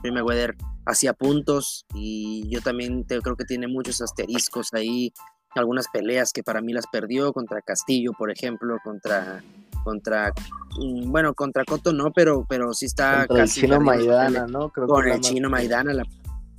[0.01, 5.13] Floyd Mayweather hacía puntos y yo también creo que tiene muchos asteriscos ahí,
[5.55, 9.43] algunas peleas que para mí las perdió contra Castillo, por ejemplo, contra,
[9.85, 10.33] contra
[10.79, 13.61] mm, bueno, contra Coto no, pero, pero sí está contra casi.
[13.61, 14.71] El chino Maidana, ¿no?
[14.71, 16.05] con el chino Maidana, la,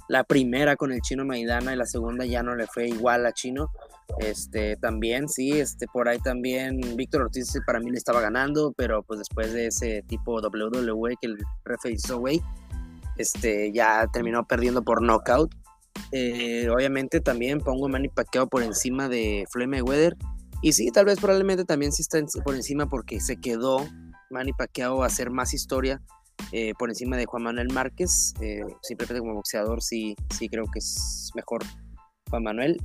[0.08, 3.32] la, primera con el chino Maidana y la segunda ya no le fue igual a
[3.32, 3.72] Chino.
[4.18, 9.04] Este, también, sí, este, por ahí también Víctor Ortiz para mí le estaba ganando, pero
[9.04, 12.42] pues después de ese tipo WWE que el refe hizo, güey,
[13.20, 15.54] este, ya terminó perdiendo por knockout.
[16.14, 20.16] Eh, obviamente también pongo Manny Pacquiao por encima de Floyd Mayweather.
[20.62, 23.86] Y sí, tal vez probablemente también sí está por encima porque se quedó
[24.30, 26.02] Manny Pacquiao a hacer más historia
[26.54, 28.34] eh, por encima de Juan Manuel Márquez.
[28.42, 31.62] Eh, simplemente como boxeador sí, sí creo que es mejor
[32.30, 32.82] Juan Manuel.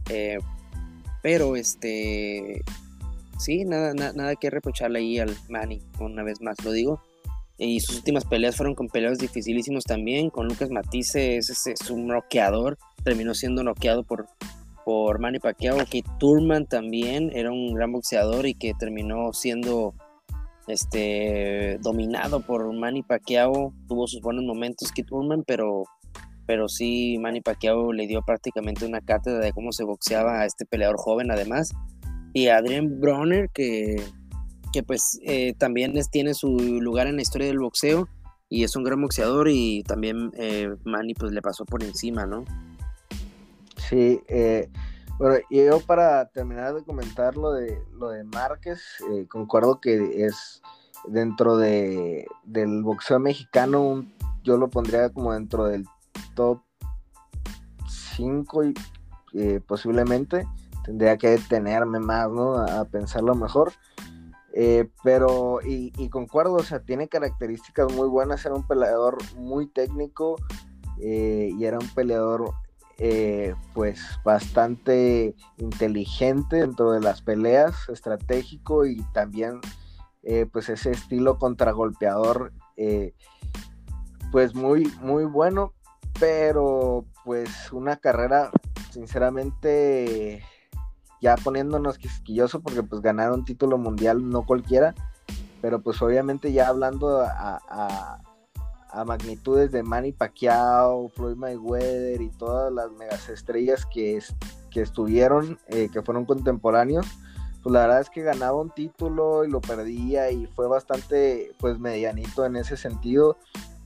[1.22, 2.62] pero este
[3.38, 7.00] sí, nada, nada que reprocharle ahí al Manny, una vez más lo digo.
[7.56, 10.30] Y sus últimas peleas fueron con peleas dificilísimos también.
[10.30, 12.78] Con Lucas Matisse es, es un noqueador.
[13.04, 14.26] Terminó siendo noqueado por,
[14.84, 15.78] por Manny Pacquiao.
[15.86, 19.94] Que Turman también era un gran boxeador y que terminó siendo
[20.66, 23.72] este, dominado por Manny Pacquiao.
[23.88, 25.84] Tuvo sus buenos momentos que Turman, pero,
[26.46, 30.66] pero sí Manny Pacquiao le dio prácticamente una cátedra de cómo se boxeaba a este
[30.66, 31.70] peleador joven además.
[32.32, 34.02] Y Adrian Bronner que
[34.74, 38.08] que pues eh, también tiene su lugar en la historia del boxeo
[38.48, 42.44] y es un gran boxeador y también eh, Manny pues le pasó por encima, ¿no?
[43.76, 44.68] Sí, eh,
[45.16, 48.80] bueno, yo para terminar de comentar lo de, lo de Márquez,
[49.28, 50.60] concuerdo que es
[51.06, 54.04] dentro de, del boxeo mexicano,
[54.42, 55.84] yo lo pondría como dentro del
[56.34, 56.62] top
[58.16, 58.74] 5 y
[59.68, 60.44] posiblemente
[60.84, 62.56] tendría que detenerme más, ¿no?
[62.56, 63.72] A pensarlo mejor.
[64.56, 70.36] Eh, pero, y, concuerdo, o sea, tiene características muy buenas, era un peleador muy técnico
[71.00, 72.52] eh, y era un peleador
[72.98, 79.60] eh, pues bastante inteligente dentro de las peleas, estratégico y también
[80.52, 82.52] pues ese estilo contragolpeador
[84.32, 85.74] pues muy, muy bueno,
[86.18, 88.50] pero pues una carrera
[88.90, 90.42] sinceramente
[91.24, 94.94] ya poniéndonos quisquilloso porque pues ganar un título mundial no cualquiera,
[95.62, 98.20] pero pues obviamente ya hablando a,
[99.06, 104.22] magnitudes de Manny Pacquiao, Floyd Mayweather y todas las megas estrellas que,
[104.70, 107.06] que estuvieron, eh, que fueron contemporáneos,
[107.62, 111.78] pues la verdad es que ganaba un título y lo perdía y fue bastante pues
[111.78, 113.38] medianito en ese sentido.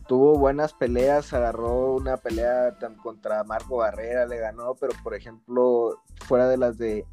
[0.08, 6.48] Tuvo buenas peleas, agarró una pelea contra Marco Barrera, le ganó, pero por ejemplo, fuera
[6.48, 7.06] de las de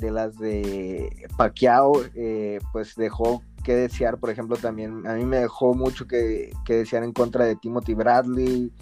[0.00, 5.38] de las de Pacquiao, eh, pues dejó que desear, por ejemplo, también a mí me
[5.38, 8.72] dejó mucho que, desear en contra de Timothy Bradley,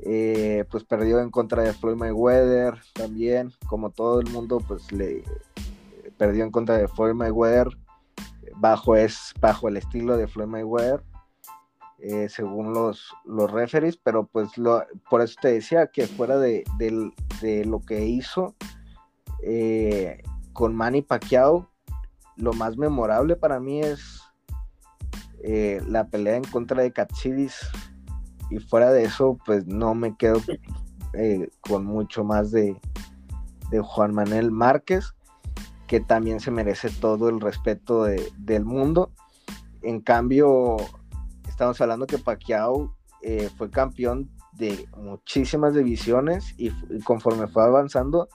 [0.00, 5.22] eh, pues perdió en contra de Floyd Mayweather también, como todo el mundo, pues le
[6.16, 7.68] perdió en contra de Floyd Mayweather,
[8.56, 11.02] bajo, es, bajo el estilo de Floyd Mayweather.
[12.00, 16.62] Eh, según los, los referees, pero pues lo, por eso te decía que fuera de,
[16.78, 18.54] de lo que hizo,
[19.42, 20.22] eh,
[20.58, 21.68] con Manny Pacquiao,
[22.34, 24.24] lo más memorable para mí es
[25.44, 27.54] eh, la pelea en contra de Katsidis.
[28.50, 30.42] Y fuera de eso, pues no me quedo
[31.12, 32.76] eh, con mucho más de,
[33.80, 35.14] Juan Manuel Márquez,
[35.86, 39.12] que también se merece todo el respeto del mundo.
[39.82, 40.76] En cambio,
[41.46, 46.72] estamos hablando que Pacquiao eh, fue campeón de muchísimas divisiones y
[47.04, 48.28] conforme fue avanzando,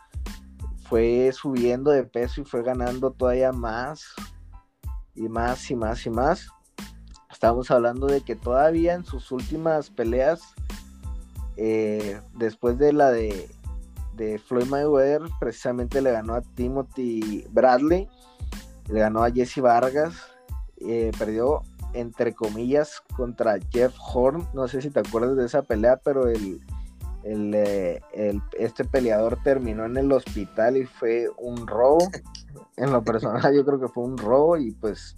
[0.87, 4.03] fue subiendo de peso y fue ganando todavía más
[5.15, 6.47] y más y más y más.
[7.31, 10.41] Estamos hablando de que todavía en sus últimas peleas,
[11.57, 13.49] eh, después de la de,
[14.15, 18.07] de Floyd Mayweather, precisamente le ganó a Timothy Bradley,
[18.89, 20.15] le ganó a Jesse Vargas,
[20.77, 21.63] eh, perdió
[21.93, 26.61] entre comillas contra Jeff Horn, no sé si te acuerdas de esa pelea, pero el,
[27.23, 32.09] eh, el, este peleador terminó en el hospital y fue un robo.
[32.75, 35.15] En lo personal yo creo que fue un robo y pues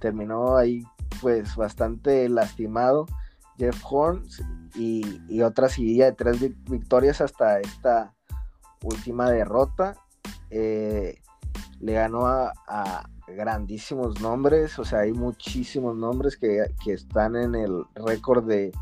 [0.00, 0.82] terminó ahí
[1.20, 3.06] pues bastante lastimado
[3.56, 4.42] Jeff Horns
[4.74, 8.12] y, otra seguida de tres victorias hasta esta
[8.82, 9.94] última derrota.
[10.50, 11.20] Eh,
[11.78, 17.84] le ganó a, grandísimos nombres, o sea, hay muchísimos nombres que, que están en el
[17.94, 18.72] récord de,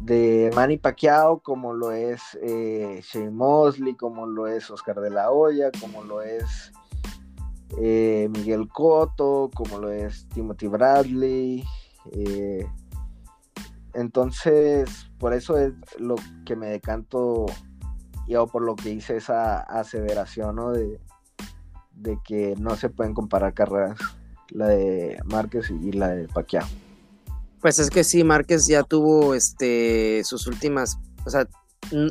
[0.00, 5.30] de Manny Pacquiao, como lo es eh, Shane Mosley, como lo es Oscar de la
[5.30, 6.72] Hoya, como lo es
[7.78, 11.64] eh, Miguel Cotto, como lo es Timothy Bradley.
[12.12, 12.66] Eh,
[13.92, 17.46] entonces, por eso es lo que me decanto,
[18.26, 20.72] yo por lo que hice esa aseveración, ¿no?
[20.72, 20.98] De,
[21.92, 23.98] de que no se pueden comparar carreras.
[24.48, 26.66] la de Márquez y la de Pacquiao.
[27.60, 31.46] Pues es que sí, Márquez ya tuvo este sus últimas, o sea,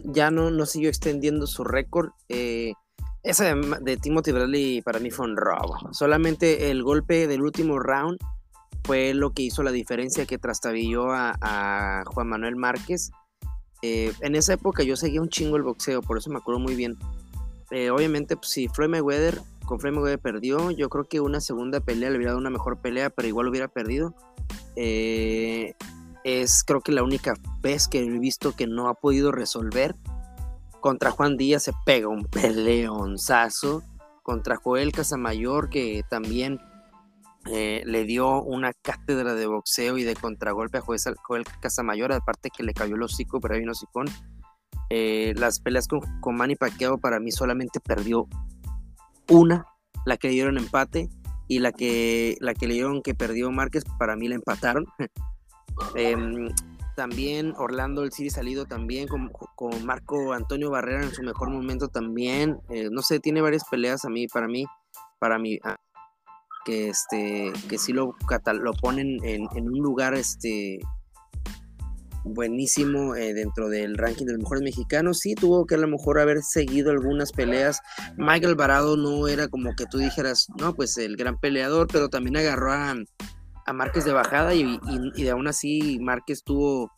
[0.06, 2.10] ya no, no siguió extendiendo su récord.
[2.28, 2.74] Eh,
[3.24, 5.78] esa de, de, Timothy Bradley para mí fue un robo.
[5.92, 8.20] Solamente el golpe del último round
[8.84, 13.12] fue lo que hizo la diferencia que trastabilló a, Juan Manuel Márquez.
[13.82, 16.76] Eh, en esa época yo seguía un chingo el boxeo, por eso me acuerdo muy
[16.76, 16.98] bien.
[17.72, 21.80] Eh, obviamente, pues, si Floyd Mayweather, con Floyd Mayweather perdió, yo creo que una segunda
[21.80, 24.16] pelea le hubiera dado una mejor pelea, pero igual hubiera perdido.
[24.76, 25.76] Eh,
[26.24, 29.96] es creo que la única vez que he visto que no ha podido resolver.
[30.82, 33.84] Contra Juan Díaz se pega un peleonzazo.
[34.24, 36.60] Contra Joel Casamayor, que también
[37.52, 42.64] eh, le dio una cátedra de boxeo y de contragolpe a Joel, Casamayor, aparte que
[42.64, 44.06] le cayó el hocico, pero hay un hocicón.
[44.92, 48.28] Eh, las peleas con, con Manny Pacquiao para mí solamente perdió
[49.30, 49.66] una,
[50.06, 51.10] la que dieron empate,
[51.50, 54.86] y la que, la que le dieron que perdió Márquez, para mí la empataron.
[55.96, 56.50] Em,
[56.98, 61.88] también Orlando el City salido también con, con, Marco Antonio Barrera en su mejor momento
[61.88, 62.60] también.
[62.70, 64.66] Eh, no sé, tiene varias peleas a mí, para mí,
[65.20, 65.78] para mí, ah,
[66.66, 68.14] que este, que sí lo,
[68.54, 70.80] lo ponen en, en un lugar este
[72.24, 75.20] buenísimo eh, dentro del ranking de los mejores mexicanos.
[75.20, 77.80] Sí, tuvo que a lo mejor haber seguido algunas peleas.
[78.18, 82.38] Michael Varado no era como que tú dijeras, no, pues el gran peleador, pero también
[82.38, 82.96] agarró a,
[83.66, 84.80] a Márquez de bajada y,
[85.16, 86.92] y, aún así Márquez tuvo,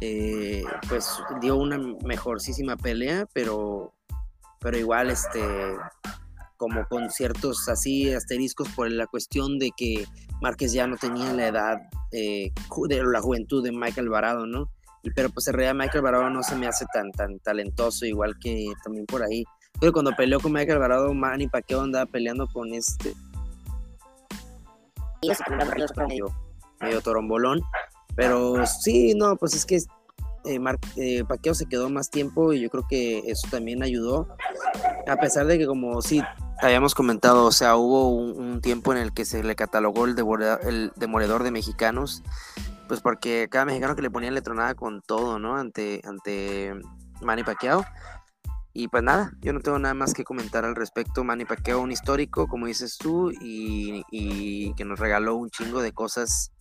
[0.00, 1.08] eh, pues
[1.40, 3.94] dio una mejorcísima pelea, pero,
[4.60, 5.40] pero igual este
[6.56, 10.04] como con ciertos así asteriscos por la cuestión de que
[10.40, 11.82] Márquez ya no tenía la edad
[12.12, 12.52] eh,
[12.88, 14.70] de la juventud de Michael Varado, ¿no?
[15.14, 18.72] Pero pues en realidad Michael Varado no se me hace tan, tan talentoso, igual que
[18.84, 19.44] también por ahí.
[19.78, 23.14] Pero cuando peleó con Michael Varado, Manny Pacquiao andaba peleando con este...
[26.80, 27.60] Medio, torombolón.
[28.14, 30.58] Pero sí, no, pues es que eh,
[30.96, 34.28] eh, Pacquiao se quedó más tiempo y yo creo que eso también ayudó.
[35.06, 36.22] A pesar de que como sí
[36.62, 41.42] habíamos comentado, o sea, hubo un, tiempo en el que se le catalogó el, demoledor,
[41.42, 42.22] de mexicanos,
[42.88, 45.56] pues porque cada mexicano que le ponía letronada con todo, ¿no?
[45.56, 46.74] Ante, ante
[47.22, 47.84] Manny Pacquiao.
[48.72, 51.24] Y pues nada, yo no tengo nada más que comentar al respecto.
[51.24, 56.52] Manny Pacquiao, un histórico, como dices tú, y, que nos regaló un chingo de cosas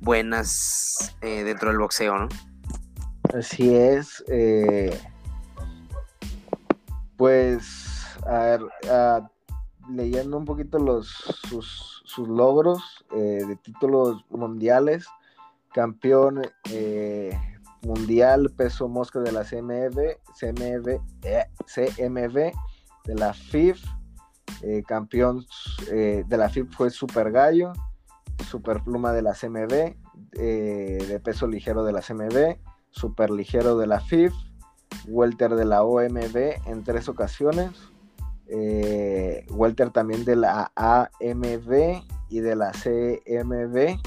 [0.00, 2.28] buenas eh, dentro del boxeo, ¿no?
[3.34, 4.24] Así es.
[4.28, 4.98] Eh,
[7.16, 7.87] pues
[8.26, 8.60] a ver,
[9.88, 11.08] leyendo un poquito los,
[11.48, 15.06] sus, logros eh, de títulos mundiales,
[15.72, 17.38] campeón eh,
[17.82, 22.52] mundial peso mosca de la CMV, CMV, eh, CMV
[23.04, 23.82] de la FIF,
[24.86, 25.46] campeón
[25.86, 27.72] de la FIF fue Super Gallo,
[28.50, 29.94] Super Pluma de la CMV,
[30.32, 32.58] de peso ligero de la CMV,
[32.90, 34.32] Super Ligero de la FIF,
[35.06, 37.70] Welter de la OMB en tres ocasiones,
[38.48, 43.98] eh, Welter también de la AMB y de la CMB.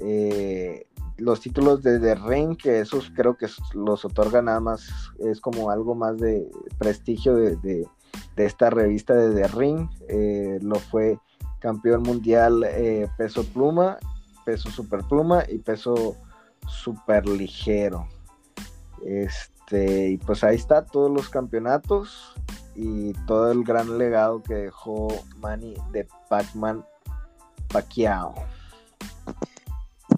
[0.00, 0.86] Eh,
[1.18, 4.88] los títulos de The Ring, que esos creo que los otorga nada más,
[5.18, 7.86] es como algo más de prestigio de,
[8.36, 9.88] esta revista de The Ring.
[10.08, 11.18] Eh, lo fue
[11.60, 12.66] campeón mundial
[13.16, 13.98] peso pluma,
[14.44, 16.16] peso super pluma y peso
[16.66, 18.08] super ligero.
[19.04, 22.34] Este, y pues ahí está todos los campeonatos
[22.74, 25.08] y todo el gran legado que dejó
[25.38, 26.84] Manny de Pac-Man
[27.68, 28.34] Pacquiao.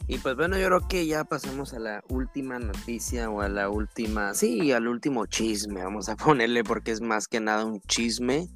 [0.08, 3.68] Y pues bueno, yo creo que ya pasamos a la última noticia o a la
[3.68, 8.48] última, sí, al último chisme, vamos a ponerle porque es más que nada un chisme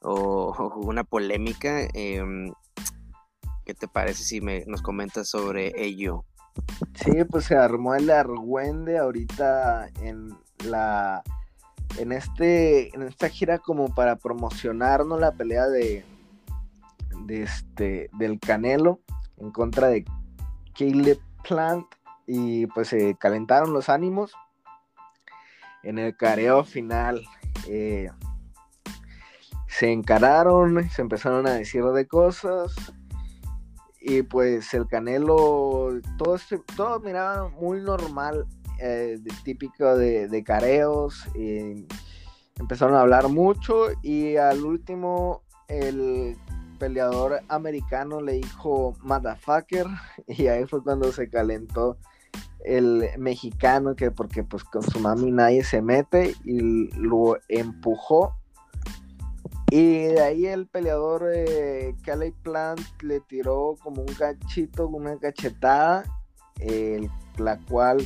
[0.00, 1.80] o, una polémica.
[1.92, 2.52] Em,
[3.64, 6.24] ¿Qué te parece si me, nos comentas sobre ello?
[6.94, 10.30] Sí, pues se armó el argüende ahorita en
[10.64, 11.22] la
[11.98, 16.04] en este en esta gira como para promocionarnos la pelea de,
[17.28, 19.00] este del Canelo
[19.38, 20.04] en contra de
[20.78, 21.86] Caleb Plant
[22.26, 24.32] y pues se calentaron los ánimos
[25.82, 27.22] en el careo final.
[27.68, 28.10] Eh,
[29.68, 32.74] se encararon se empezaron a decir de cosas
[34.00, 36.38] y pues el Canelo todo
[36.76, 38.46] todo miraba muy normal
[38.78, 41.26] eh, típico de, careos.
[41.34, 41.86] Y
[42.58, 46.36] empezaron a hablar mucho y al último el
[46.78, 49.86] peleador americano le dijo motherfucker
[50.26, 51.98] y ahí fue cuando se calentó
[52.64, 58.34] el mexicano que porque pues con su mami nadie se mete y lo empujó
[59.70, 61.94] Y de ahí el peleador eh,
[62.42, 66.04] Plant le tiró como un gachito, una cachetada,
[67.38, 67.98] la cual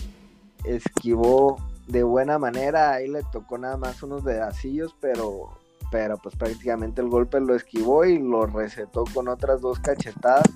[0.65, 1.57] esquivó
[1.87, 2.93] de buena manera.
[2.93, 5.59] Ahí le tocó nada más unos dedacillos, pero,
[5.91, 10.49] pero pues prácticamente el golpe lo esquivó y lo recetó con otras dos cachetadas.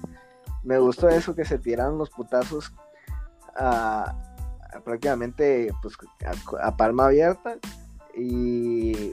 [0.63, 2.73] Me gustó eso que se tiraron los putazos
[4.85, 5.97] prácticamente pues,
[6.61, 7.57] a palma abierta
[8.17, 9.13] y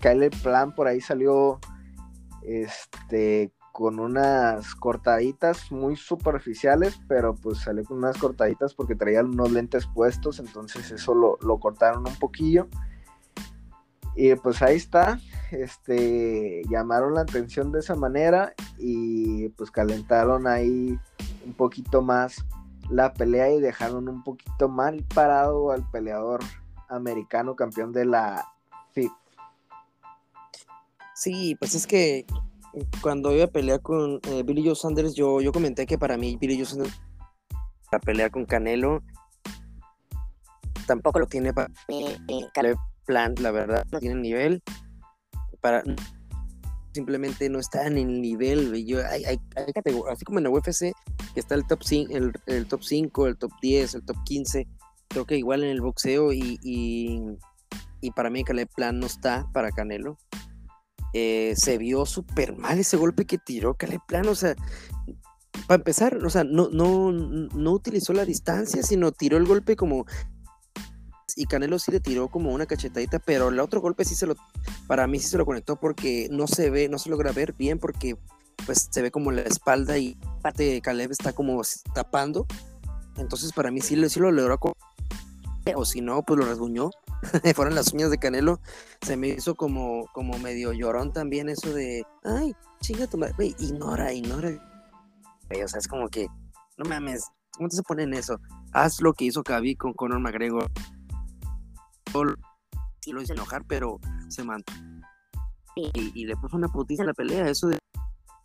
[0.00, 1.60] Kyle Plan por ahí salió
[2.42, 9.50] este con unas cortaditas muy superficiales, pero pues salió con unas cortaditas porque traía unos
[9.50, 12.68] lentes puestos, entonces eso lo, lo cortaron un poquillo.
[14.14, 15.18] Y pues ahí está,
[15.50, 20.98] este, llamaron la atención de esa manera y pues calentaron ahí
[21.46, 22.44] un poquito más
[22.90, 26.40] la pelea y dejaron un poquito mal parado al peleador
[26.88, 28.46] americano campeón de la
[28.92, 29.12] FIF.
[31.14, 32.26] Sí, pues es que
[33.02, 36.36] cuando iba a pelear con eh, Billy Joe Sanders, yo, yo comenté que para mí
[36.40, 37.00] Billy Joe Sanders
[37.90, 39.02] la pelea con Canelo
[40.86, 41.70] tampoco lo tiene para
[42.54, 44.62] Caleb Plant, la verdad, no tiene nivel
[45.60, 45.82] para
[46.92, 49.38] simplemente no está en el nivel, yo, hay, hay,
[50.10, 50.92] así como en la UFC,
[51.32, 54.68] que está el top 5, el, el, top 5, el top 10, el top 15,
[55.08, 59.70] creo que igual en el boxeo y, y, para mí Caleb Plan no está para
[59.70, 60.18] Canelo.
[61.12, 64.54] Eh, se vio súper mal ese golpe que tiró Caleb Plan, o sea,
[65.66, 70.06] para empezar, o sea, no, no, no utilizó la distancia, sino tiró el golpe como
[71.36, 74.34] y Canelo sí le tiró como una cachetadita, pero el otro golpe sí se lo,
[74.86, 77.78] para mí sí se lo conectó porque no se ve, no se logra ver bien
[77.78, 78.16] porque
[78.66, 81.60] pues se ve como la espalda y parte de Caleb está como
[81.94, 82.46] tapando.
[83.16, 84.58] Entonces para mí sí, sí lo logró
[85.76, 86.90] o si no, pues lo rasguñó.
[87.54, 88.60] Fueron las uñas de Canelo.
[89.02, 94.12] Se me hizo como, como medio llorón también eso de, ay, chinga tu madre, ignora,
[94.12, 94.50] ignora.
[95.50, 96.26] O sea, es como que,
[96.78, 98.38] no mames, ¿cómo te se pone en eso?
[98.72, 100.70] Haz lo que hizo Khabib con Conor McGregor
[103.00, 103.98] sí lo hice enojar, pero
[104.28, 104.78] se mantuvo.
[105.74, 107.78] Y, le puso una putiza a la pelea, eso de.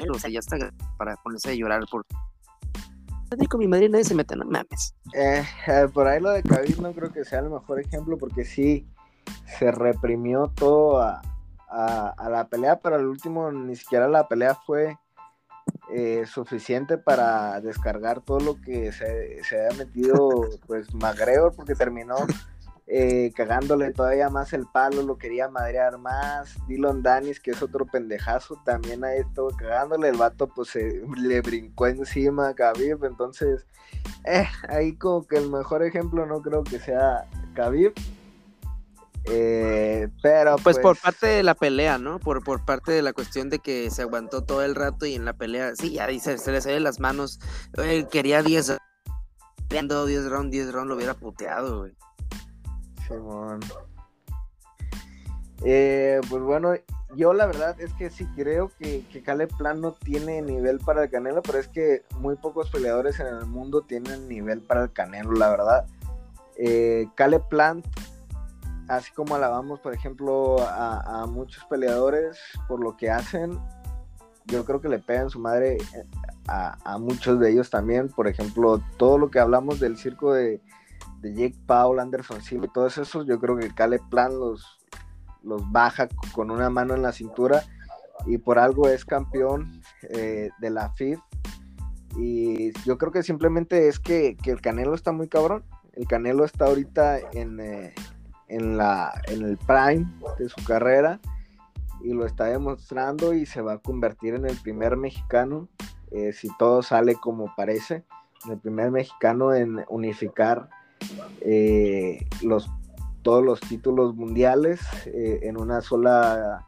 [0.10, 0.58] O sea, ya está
[0.98, 2.06] para ponerse a llorar por.
[3.50, 4.96] Con mi madre nadie se mete, no mames.
[5.14, 8.46] Eh, eh, por ahí lo de Khabib no creo que sea el mejor ejemplo porque
[8.46, 8.88] sí
[9.58, 11.22] se reprimió todo a,
[11.70, 14.98] a, la pelea, pero al último ni siquiera la pelea fue
[15.94, 20.30] eh, suficiente para descargar todo lo que se, se había metido
[20.66, 22.16] pues McGregor porque terminó
[22.90, 26.56] eh, cagándole todavía más el palo, lo quería madrear más.
[26.68, 30.10] Dylan Danis, que es otro pendejazo, también ahí estuvo cagándole.
[30.10, 33.04] El vato, pues le brincó encima a Khabib.
[33.04, 33.66] Entonces,
[34.24, 37.26] eh, ahí como que el mejor ejemplo no creo que sea
[37.56, 37.94] Khabib.
[39.30, 42.20] Eh, pero pues, por pues parte de la pelea, ¿no?
[42.20, 45.26] Por, por parte de la cuestión de que se aguantó todo el rato y en
[45.26, 47.42] la pelea, sí, ya dice, se le sale las manos.
[47.74, 48.78] Él quería 10
[49.70, 51.94] 10 rounds, 10 rounds lo hubiera puteado, güey.
[55.64, 56.74] Eh, pues bueno,
[57.16, 61.04] yo la verdad es que sí creo que, que Caleb Plant no tiene nivel para
[61.04, 64.92] el Canelo, pero es que muy pocos peleadores en el mundo tienen nivel para el
[64.92, 65.86] Canelo, la verdad.
[66.58, 67.44] Eh, Caleb
[68.88, 72.38] así como alabamos, por ejemplo, a, muchos peleadores
[72.68, 73.60] por lo que hacen,
[74.46, 76.06] yo creo que le pegan su madre eh,
[76.48, 78.10] a, muchos de ellos también.
[78.10, 80.62] Por ejemplo, todo lo que hablamos del circo de,
[81.22, 84.80] de Jake Paul, Anderson Silva y todos esos, yo creo que Caleb Plan los,
[85.44, 87.64] los baja con una mano en la cintura
[88.26, 91.20] y por algo es campeón eh, de la FIF.
[92.18, 95.64] Y yo creo que simplemente es que, el Canelo está muy cabrón.
[95.94, 97.94] El Canelo está ahorita en, eh,
[98.48, 100.08] en, la, en el prime
[100.40, 101.20] de su carrera
[102.02, 105.68] y lo está demostrando y se va a convertir en el primer mexicano,
[106.12, 108.04] eh, si todo sale como parece,
[108.50, 110.70] el primer mexicano en unificar
[111.42, 112.70] eh, los,
[113.22, 116.68] todos los títulos mundiales eh, en una sola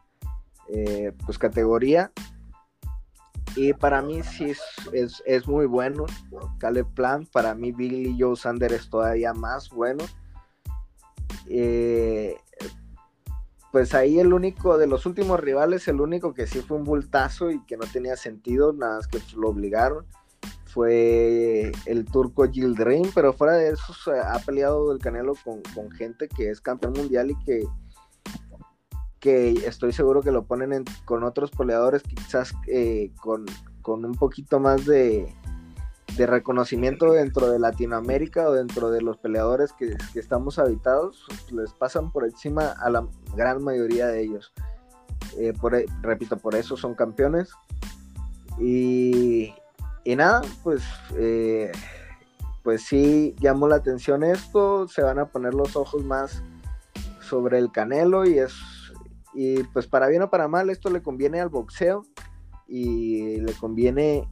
[0.68, 2.12] eh, pues, categoría.
[3.56, 4.52] Y para mí sí
[4.92, 6.06] es, es, muy bueno
[6.58, 7.26] Caleb Plan.
[7.32, 10.04] Para mí Billy Joe Sander es todavía más bueno.
[13.72, 17.50] pues ahí el único de los últimos rivales, el único que sí fue un bultazo
[17.50, 20.06] y que no tenía sentido, nada más que lo obligaron,
[20.72, 23.92] fue el turco Dream, pero fuera de eso
[24.24, 27.64] ha peleado el Canelo con, gente que es campeón mundial y que,
[29.18, 33.46] que estoy seguro que lo ponen con otros peleadores quizás eh, con,
[33.84, 35.34] un poquito más de,
[36.16, 42.24] reconocimiento dentro de Latinoamérica o dentro de los peleadores que, estamos habitados, les pasan por
[42.24, 44.52] encima a la gran mayoría de ellos.
[45.38, 47.50] eh, por, e, repito, por eso son campeones.
[48.58, 49.54] Y,
[50.04, 50.82] y nada, pues,
[51.16, 51.72] eh,
[52.62, 56.42] pues sí llamó la atención esto, se van a poner los ojos más
[57.20, 58.54] sobre el Canelo y es
[59.32, 62.04] y pues para bien o para mal esto le conviene al boxeo
[62.66, 64.28] y le conviene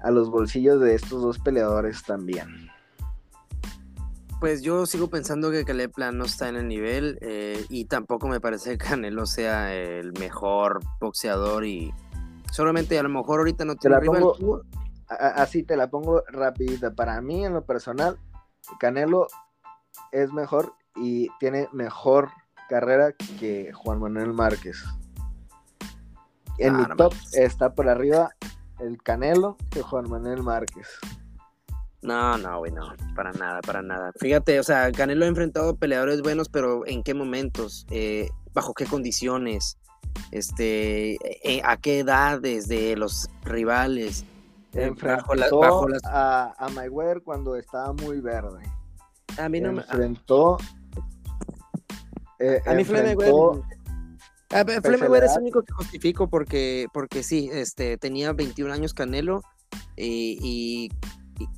[0.00, 2.70] a los bolsillos de estos dos peleadores también.
[4.40, 8.28] Pues yo sigo pensando que Caleb Plan no está en el nivel eh, y tampoco
[8.28, 11.92] me parece que Canelo sea el mejor boxeador y
[12.52, 13.96] solamente a lo mejor ahorita no tiene
[15.14, 16.94] así te la pongo rapidita.
[16.94, 18.18] Para mí en lo personal,
[18.78, 19.26] Canelo
[20.12, 22.30] es mejor y tiene mejor
[22.68, 24.84] carrera que Juan Manuel Márquez.
[26.58, 28.30] En mi top está por arriba
[28.78, 30.88] el Canelo que Juan Manuel Márquez.
[32.02, 34.12] No, no, güey, no, para nada, para nada.
[34.20, 37.86] Fíjate, o sea, Canelo ha enfrentado peleadores buenos, pero ¿en qué momentos?
[37.90, 39.78] Eh, ¿Bajo qué condiciones?
[40.30, 44.24] Este, eh, ¿A qué edades de los rivales?
[44.74, 48.62] Eh, enfrentó a, a Mayweather cuando estaba muy verde.
[49.38, 50.58] A mí no enfrentó,
[52.38, 52.60] me...
[52.66, 53.62] a mí Mayweather
[54.54, 59.42] a Mayweather es el único que justifico porque, porque sí, este, tenía 21 años Canelo
[59.96, 60.90] y,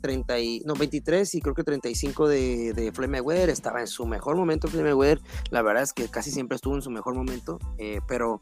[0.00, 4.06] 30 y, no, 23 y creo que 35 de, de Floyd Mayweather, estaba en su
[4.06, 7.58] mejor momento Floyd Mayweather, la verdad es que casi siempre estuvo en su mejor momento,
[7.76, 8.40] eh, pero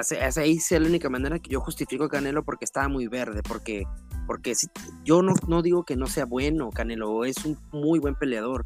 [0.00, 3.42] esa ahí es la única manera que yo justifico a Canelo porque estaba muy verde,
[3.42, 3.84] porque,
[4.26, 4.68] porque si,
[5.04, 8.64] yo no, no digo que no sea bueno Canelo, es un muy buen peleador,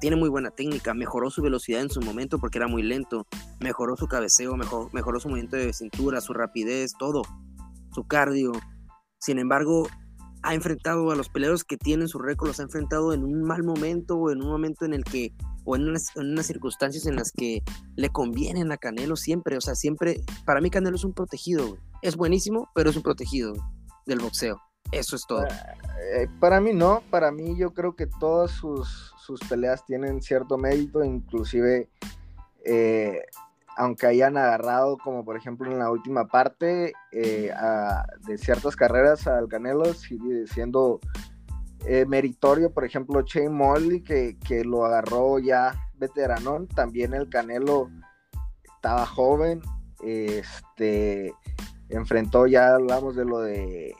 [0.00, 3.26] tiene muy buena técnica, mejoró su velocidad en su momento porque era muy lento,
[3.60, 7.22] mejoró su cabeceo, mejor, mejoró su movimiento de cintura, su rapidez, todo,
[7.92, 8.52] su cardio.
[9.18, 9.88] Sin embargo,
[10.42, 13.62] ha enfrentado a los peleadores que tienen su récord, los ha enfrentado en un mal
[13.64, 15.32] momento o en un momento en el que,
[15.66, 17.62] o en unas, circunstancias en las que
[17.96, 19.56] le convienen a Canelo siempre.
[19.56, 21.76] O sea, siempre, para mí Canelo es un protegido.
[22.00, 23.52] Es buenísimo, pero es un protegido
[24.06, 24.62] del boxeo.
[24.92, 25.44] Eso es todo.
[25.44, 30.56] Eh, para mí no, para mí yo creo que todas sus, sus peleas tienen cierto
[30.56, 31.90] mérito, inclusive
[32.64, 33.22] eh,
[33.76, 37.52] aunque hayan agarrado, como por ejemplo en la última parte, eh,
[38.26, 41.00] de ciertas carreras al Canelo, sigue siendo
[42.06, 47.90] meritorio, por ejemplo, Shane Molly, que, que lo agarró ya veteranón, también el Canelo
[48.76, 49.60] estaba joven,
[50.02, 51.32] este
[51.88, 53.94] enfrentó, ya hablamos de lo de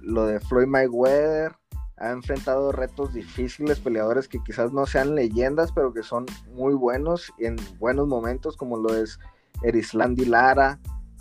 [0.00, 1.52] lo de Floyd Mayweather,
[1.96, 7.32] ha enfrentado retos difíciles, peleadores que quizás no sean leyendas, pero que son muy buenos
[7.38, 9.18] en buenos momentos, como lo es
[9.62, 10.80] Erislandi Lara,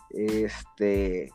[0.10, 1.32] este...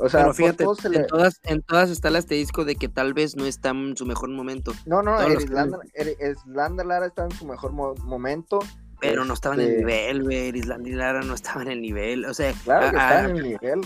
[0.00, 3.44] O sea, fíjate, en, todas, en todas está el asterisco de que tal vez no
[3.44, 4.72] está en su mejor momento.
[4.86, 8.60] No, no, Erislandi Lara está en su mejor momento.
[9.00, 10.52] Pero no estaba en el este nivel, güey.
[10.92, 12.24] Lara no estaba en el nivel.
[12.26, 13.80] O sea, claro que está en el nivel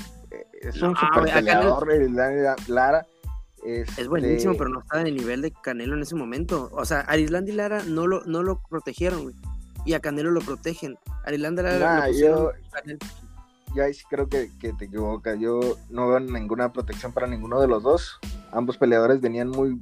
[0.60, 1.86] es un super peleador,
[2.68, 3.06] Lara.
[3.64, 6.68] Es buenísimo, este pero no estaba en el nivel de Canelo en ese momento.
[6.72, 9.32] O sea, Arisland y Lara no lo, no lo protegieron,
[9.86, 10.98] Y a Canelo lo protegen.
[11.24, 12.52] Arisland y Lara yo,
[13.74, 15.38] yo ahí sí creo que, te equivocas.
[15.38, 15.60] Yo
[15.90, 18.18] no veo ninguna protección para ninguno de los dos.
[18.52, 19.80] Ambos peleadores venían muy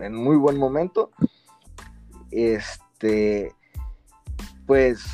[0.00, 1.10] en muy buen momento.
[2.30, 3.54] Este,
[4.66, 5.04] pues,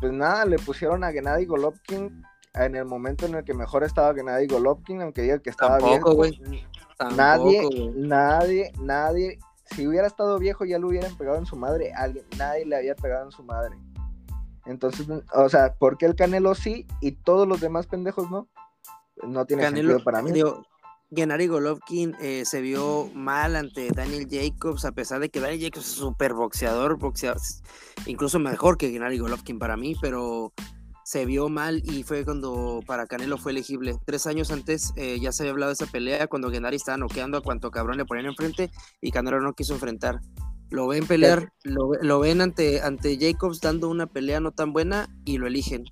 [0.00, 2.24] pues nada, le pusieron a Gennady Golovkin
[2.56, 6.16] en el momento en el que mejor estaba nadie Golovkin, aunque diga que estaba viejo.
[7.14, 12.24] nadie, nadie, nadie, si hubiera estado viejo ya lo hubieran pegado en su madre, alguien,
[12.38, 13.76] nadie le había pegado en su madre.
[14.66, 18.48] Entonces, o sea, ¿por qué el Canelo sí y todos los demás pendejos no?
[19.22, 20.32] No tiene sentido para mí.
[21.14, 25.86] Gennady Golovkin eh, se vio mal ante Daniel Jacobs, a pesar de que Daniel Jacobs
[25.86, 27.40] es súper boxeador, boxeador,
[28.06, 30.52] incluso mejor que Gennady Golovkin para mí, pero
[31.04, 33.96] se vio mal y fue cuando para Canelo fue elegible.
[34.04, 37.38] Tres años antes eh, ya se había hablado de esa pelea cuando Gennady estaba noqueando
[37.38, 40.18] a cuanto cabrón le ponían enfrente y Canelo no quiso enfrentar.
[40.70, 45.38] Lo ven pelear, lo, ven ante, ante Jacobs dando una pelea no tan buena y
[45.38, 45.84] lo eligen.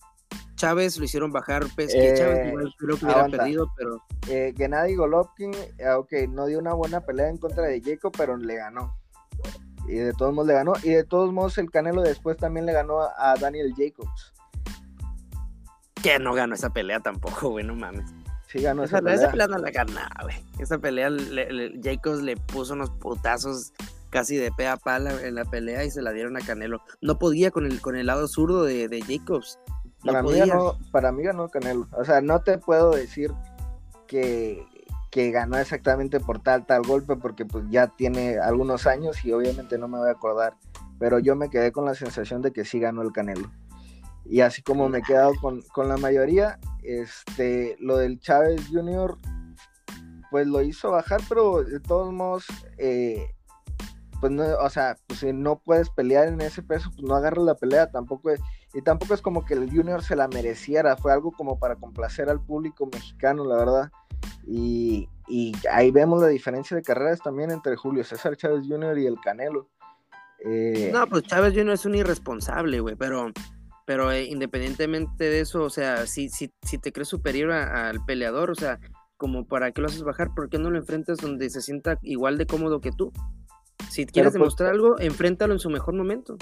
[0.57, 4.03] Chávez lo hicieron bajar, pues, que Chávez eh, creo que hubiera perdido, pero...
[4.29, 8.37] Eh, Gennady Golovkin, eh, ok, no dio una buena pelea en contra de Jacob, pero
[8.37, 8.97] le ganó.
[9.87, 10.73] Y de todos modos le ganó.
[10.83, 14.35] Y de todos modos el Canelo después también le ganó a Daniel Jacobs
[16.05, 18.13] que no ganó esa pelea tampoco, güey, no mames.
[18.47, 19.15] Sí ganó esa, pelea.
[19.15, 20.37] Esa pelea no la ganaba, güey.
[20.59, 21.09] Esa pelea,
[21.83, 23.73] Jacobs le puso unos putazos
[24.15, 26.81] casi de pe a pala en la pelea y se la dieron a Canelo.
[27.01, 29.59] No podía con el, con el lado zurdo de, Jacobs.
[30.05, 31.89] para, Mí ganó, para mí ganó Canelo.
[31.91, 33.33] O sea, no te puedo decir
[34.07, 34.65] que,
[35.11, 39.79] que ganó exactamente por tal, tal golpe, porque pues ya tiene algunos años y obviamente
[39.79, 40.55] no me voy a acordar.
[41.01, 43.51] Pero yo me quedé con la sensación de que sí ganó el Canelo.
[44.25, 49.19] Y así como me he quedado con, con la mayoría, este, lo del Chávez Jr.,
[50.31, 52.47] pues lo hizo bajar, pero de todos modos,
[52.79, 53.35] eh,
[54.25, 57.45] pues no, o sea, pues si no puedes pelear en ese peso, pues no agarras
[57.45, 58.41] la pelea, tampoco es,
[58.73, 62.31] y tampoco es como que el Junior se la mereciera, fue algo como para complacer
[62.31, 63.93] al público mexicano, la verdad.
[64.47, 65.11] Y,
[65.71, 68.97] ahí vemos la diferencia de carreras también entre Julio César Chávez Jr.
[68.97, 69.69] y el Canelo.
[70.39, 71.75] Eh, no, pues Chávez Jr.
[71.75, 73.31] es un irresponsable, güey, pero,
[73.85, 78.51] pero eh, independientemente de eso, o sea, si, si, si te crees superior al peleador,
[78.51, 78.81] o sea,
[79.19, 82.39] como para qué lo haces bajar, ¿por qué no lo enfrentas donde se sienta igual
[82.39, 83.13] de cómodo que tú?
[83.95, 86.37] Si quieres pues, demostrar algo, enfréntalo en su mejor momento,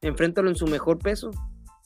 [0.00, 1.30] enfréntalo en su mejor peso.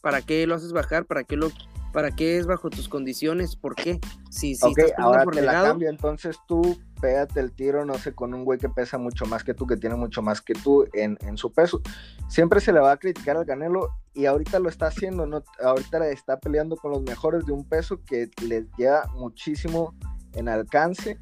[0.01, 1.05] ¿Para qué lo haces bajar?
[1.05, 1.51] ¿Para qué lo
[1.93, 3.55] ¿Para qué es bajo tus condiciones?
[3.55, 4.01] ¿Por qué?
[4.31, 8.15] Si, si estás ahora por te la cambio, entonces tú pégate el tiro, no sé,
[8.15, 10.87] con un güey que pesa mucho más que tú, que tiene mucho más que tú
[10.95, 11.83] en, en su peso.
[12.29, 15.45] Siempre se le va a criticar al Canelo y ahorita lo está haciendo, ¿no?
[15.63, 19.95] ahorita está peleando con los mejores de un peso que les lleva muchísimo
[20.33, 21.21] en alcance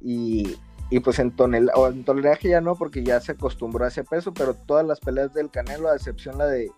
[0.00, 0.56] y,
[0.90, 4.02] y pues en, tonel, o en tonelaje ya no, porque ya se acostumbró a ese
[4.02, 6.70] peso, pero todas las peleas del Canelo, a excepción la de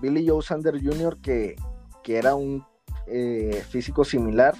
[0.00, 1.54] Billy Joe Sander Jr., que,
[2.02, 2.64] que era un
[3.06, 4.54] eh, físico similar,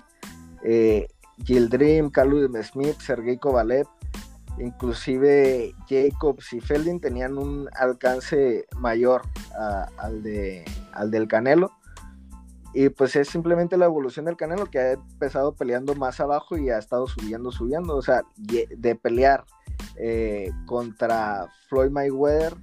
[0.62, 3.86] eh, Dream, Carlos Smith, Sergei Kovalev,
[4.58, 9.22] inclusive Jacobs y Felding tenían un alcance mayor
[9.98, 11.72] al, de, al del Canelo
[12.74, 16.70] y pues es simplemente la evolución del Canelo que ha empezado peleando más abajo y
[16.70, 17.96] ha estado subiendo, subiendo.
[17.96, 19.44] O sea, de pelear
[19.96, 22.54] eh, contra Floyd Mayweather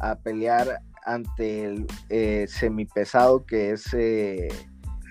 [0.00, 4.48] a pelear ante el eh, semipesado que es eh,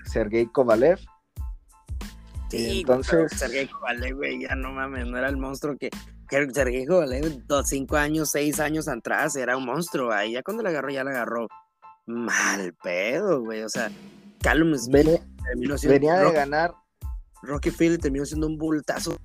[0.04, 0.98] Sergei Kovalev.
[2.50, 3.32] Sí, entonces.
[3.32, 5.88] Sergei Kovalev, güey, ya no mames, no era el monstruo que.
[6.28, 10.12] Sergei Kovalev, dos, cinco años, seis años atrás, era un monstruo.
[10.12, 11.48] Ahí ya cuando le agarró, ya le agarró
[12.06, 13.62] mal pedo, güey.
[13.62, 13.90] O sea,
[14.42, 15.06] Callum Smith
[15.86, 16.74] venía, de ganar.
[17.42, 19.16] Rocky Philly terminó siendo un bultazo.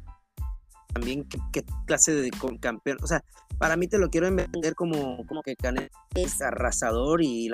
[0.94, 2.98] También, ¿qué, clase de campeón?
[3.04, 3.24] O sea,
[3.60, 7.52] para mí te lo quiero vender como, como que Canelo es arrasador y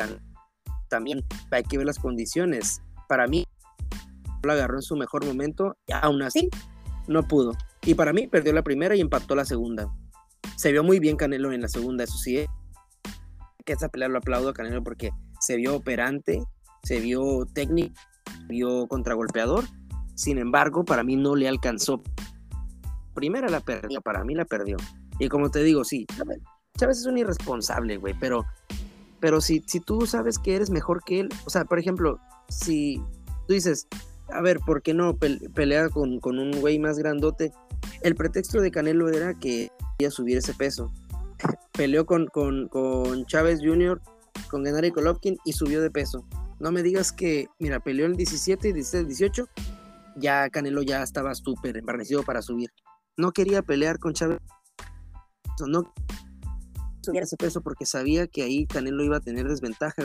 [0.90, 2.82] también hay que ver las condiciones.
[3.10, 3.46] Para mí,
[4.44, 6.50] lo agarró en su mejor momento, y aún así
[7.08, 7.54] no pudo.
[7.82, 9.94] Y para mí perdió la primera y empató la segunda.
[10.58, 12.38] Se vio muy bien Canelo en la segunda, eso sí.
[12.38, 12.48] ¿eh?
[13.66, 16.44] Que esa pelea lo aplaudo a Canelo porque se vio operante,
[16.84, 19.66] se vio técnico, se vio contragolpeador.
[20.16, 22.04] Sin embargo, para mí no le alcanzó.
[23.14, 24.78] Primera la perdió, para mí la perdió.
[25.20, 26.06] Y como te digo, sí,
[26.78, 28.46] Chávez es un irresponsable, güey, pero,
[29.20, 32.20] pero si, si tú sabes que eres mejor que él, o sea, por ejemplo,
[32.50, 33.02] si
[33.48, 33.88] tú dices,
[34.30, 35.18] a ver, ¿por qué no
[35.54, 37.52] pelear con, con un güey más grandote?
[38.02, 40.92] El pretexto de Canelo era que quería subir ese peso.
[41.74, 44.02] Peleó con, con, con Chávez Jr.,
[44.50, 46.26] con Gennady Golovkin y subió de peso.
[46.60, 49.48] No me digas que, mira, peleó el 17 y 16, 18,
[50.16, 52.70] ya Canelo ya estaba súper embarnecido para subir.
[53.18, 54.40] No quería pelear con Chávez.
[55.68, 55.94] No
[57.02, 60.04] subir ese peso porque sabía que ahí Canelo iba a tener desventaja.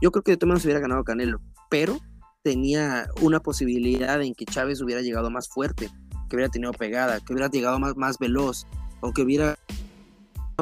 [0.00, 1.98] Yo creo que de todas maneras hubiera ganado Canelo, pero
[2.42, 5.90] tenía una posibilidad en que Chávez hubiera llegado más fuerte,
[6.28, 8.66] que hubiera tenido pegada, que hubiera llegado más, más veloz,
[9.00, 9.56] o que hubiera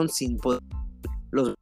[0.09, 0.63] sin poder.
[1.31, 1.55] Los,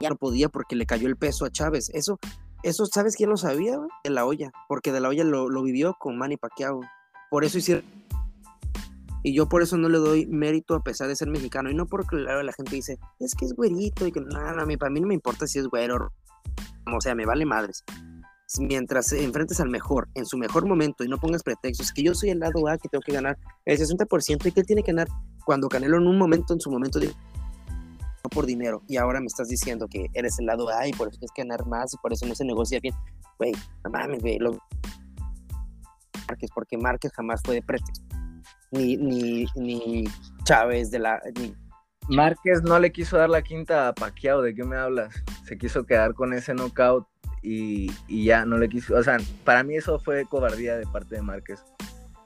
[0.00, 1.90] ya no podía porque le cayó el peso a Chávez.
[1.92, 2.18] Eso
[2.62, 3.78] eso, ¿sabes quién lo sabía?
[4.04, 6.80] De la olla, porque de la olla lo, vivió con Manny Pacquiao.
[7.30, 7.84] Por eso hicieron.
[9.22, 11.70] Y yo por eso no le doy mérito a pesar de ser mexicano.
[11.70, 14.06] Y no porque la gente dice, es que es güerito.
[14.06, 16.12] Y que nada, no, para mí no me importa si es güero.
[16.92, 17.84] O sea, me vale madres.
[18.58, 22.30] Mientras enfrentes al mejor, en su mejor momento, y no pongas pretextos, que yo soy
[22.30, 25.06] el lado A que tengo que ganar el 60% y que él tiene que ganar
[25.44, 27.12] cuando Canelo en un momento, en su momento, de
[28.30, 31.18] por dinero y ahora me estás diciendo que eres el lado A y por eso
[31.18, 32.94] tienes que ganar más y por eso no se negocia bien.
[33.38, 33.52] Güey,
[33.84, 34.38] no mames, güey.
[34.38, 34.58] Lo...
[36.28, 38.04] Márquez, porque Márquez jamás fue de pretexto.
[38.70, 40.04] Ni, ni, ni
[40.44, 41.20] Chávez de la.
[41.36, 41.54] Ni...
[42.08, 45.14] Márquez no le quiso dar la quinta a Paquiao, ¿de qué me hablas?
[45.44, 47.06] Se quiso quedar con ese knockout
[47.42, 48.94] y, y ya no le quiso.
[48.94, 51.62] O sea, para mí eso fue cobardía de parte de Márquez.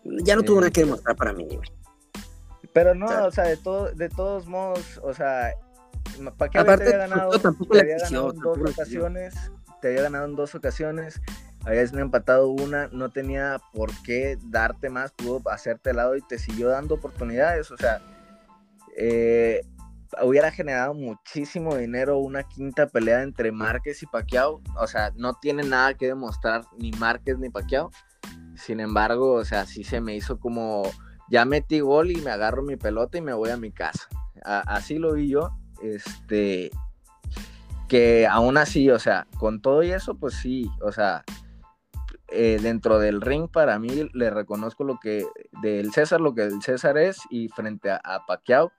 [0.04, 1.68] Ya no tuvo nada que demostrar para mí, güey.
[2.72, 5.52] Pero no, o sea, de, todo, de todos modos, o sea,
[6.36, 9.34] Pacquiao te había ganado, te había ganado en dos ocasiones,
[9.80, 11.20] te había ganado en dos ocasiones,
[11.64, 16.68] habías empatado una, no tenía por qué darte más, pudo hacerte lado y te siguió
[16.68, 18.00] dando oportunidades, o sea,
[18.96, 19.62] eh,
[20.22, 25.62] hubiera generado muchísimo dinero una quinta pelea entre Márquez y Pacquiao, o sea, no tiene
[25.62, 27.90] nada que demostrar ni Márquez ni Pacquiao,
[28.56, 30.82] sin embargo, o sea, sí se me hizo como,
[31.30, 34.08] ya metí gol y me agarro mi pelota y me voy a mi casa,
[34.42, 35.50] así lo vi yo,
[35.84, 36.70] este,
[37.88, 41.24] que aún así, o sea, con todo y eso, pues sí, o sea,
[42.28, 45.26] eh, dentro del ring para mí le reconozco lo que
[45.62, 48.72] del César, lo que el César es y frente a, a Pacquiao,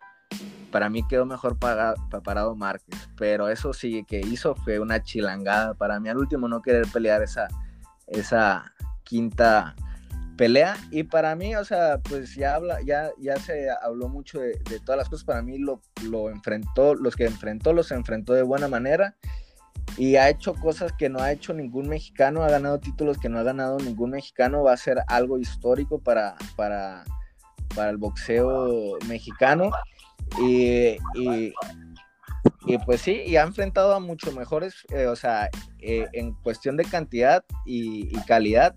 [0.71, 1.57] para mí quedó mejor
[2.09, 5.73] preparado Márquez, pero eso sí que hizo fue una chilangada.
[5.73, 7.47] Para mí al último no querer pelear esa,
[8.07, 9.75] esa quinta
[10.35, 10.77] pelea.
[10.91, 14.97] Y para mí, o sea, pues ya habla, ya, ya se habló mucho de, todas
[14.97, 19.15] las cosas, para mí lo, lo, enfrentó, los que enfrentó, los enfrentó de buena manera.
[19.97, 23.39] Y ha hecho cosas que no ha hecho ningún mexicano, ha ganado títulos que no
[23.39, 27.05] ha ganado ningún mexicano, va a ser algo histórico para, para,
[27.75, 29.71] para el boxeo mexicano.
[30.41, 30.97] Y,
[32.65, 36.77] y, pues sí, y ha enfrentado a mucho mejores, eh, o sea, eh, en cuestión
[36.77, 38.73] de cantidad y, y calidad,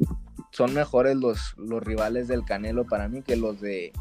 [0.59, 3.93] son mejores los, los rivales del Canelo para mí que los de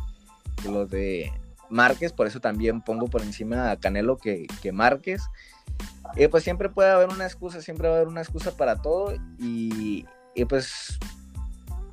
[0.67, 1.31] los de
[1.69, 5.21] Márquez, por eso también pongo por encima a Canelo que, que Márquez.
[6.15, 9.13] Eh, pues siempre puede haber una excusa, siempre va a haber una excusa para todo
[9.37, 10.07] y,
[10.49, 10.97] pues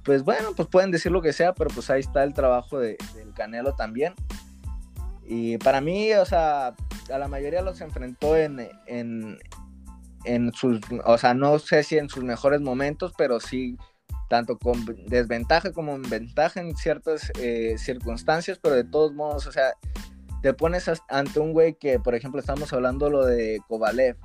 [0.02, 2.96] pues bueno, pues pueden decir lo que sea, pero pues ahí está el trabajo de,
[3.14, 4.14] del Canelo también.
[5.26, 6.74] Y para mí, o sea,
[7.12, 9.38] a la mayoría los enfrentó en, en,
[10.24, 13.76] en sus, o sea, no sé si en sus mejores momentos, pero sí
[14.28, 19.52] tanto con desventaja como en ventaja en ciertas eh, circunstancias, pero de todos modos, o
[19.52, 19.74] sea,
[20.42, 24.16] te pones ante un güey que, por ejemplo, estamos hablando lo de Kovalev,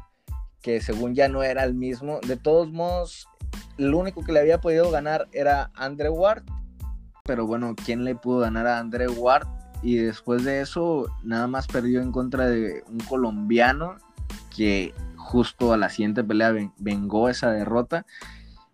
[0.62, 3.28] que según ya no era el mismo, de todos modos,
[3.78, 6.44] lo único que le había podido ganar era Andre Ward,
[7.24, 9.48] pero bueno, ¿quién le pudo ganar a Andre Ward?
[9.82, 13.98] Y después de eso, nada más perdió en contra de un colombiano
[14.56, 18.06] que justo a la siguiente pelea vengó esa derrota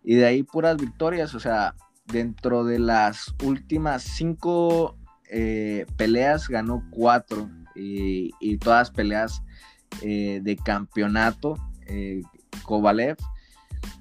[0.06, 1.74] y de ahí puras victorias, o sea,
[2.06, 4.96] dentro de las últimas cinco
[5.28, 9.42] eh, peleas ganó cuatro y, todas peleas
[10.02, 11.56] eh, de campeonato,
[11.88, 12.22] eh,
[12.62, 13.16] Kovalev.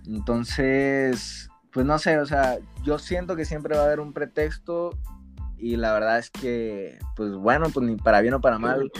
[0.05, 4.91] Entonces, pues no sé, o sea, yo siento que siempre va a haber un pretexto
[5.57, 8.91] y la verdad es que, pues bueno, pues ni para bien o para mal,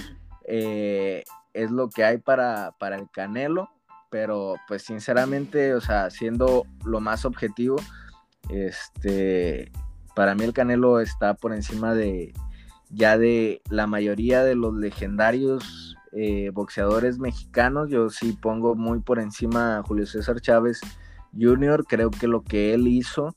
[0.44, 3.75] es lo que hay para, para el Canelo
[4.10, 7.78] pero pues sinceramente, o sea, siendo lo más objetivo,
[8.50, 9.72] este,
[10.16, 12.34] para mí el Canelo está por encima de
[12.90, 17.90] ya de la mayoría de los legendarios eh, boxeadores mexicanos.
[17.90, 20.80] Yo sí pongo muy por encima a Julio César Chávez
[21.38, 21.86] Jr.
[21.88, 23.36] Creo que lo que él hizo,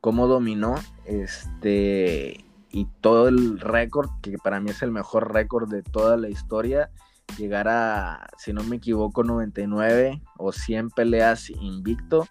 [0.00, 5.82] cómo dominó, este, y todo el récord, que para mí es el mejor récord de
[5.82, 6.90] toda la historia,
[7.36, 12.26] llegar a, si no me equivoco, 99 o 100 peleas invicto,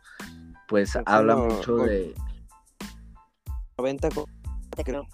[0.68, 2.14] pues habla mucho de...
[3.78, 4.10] 90
[4.84, 5.08] creo.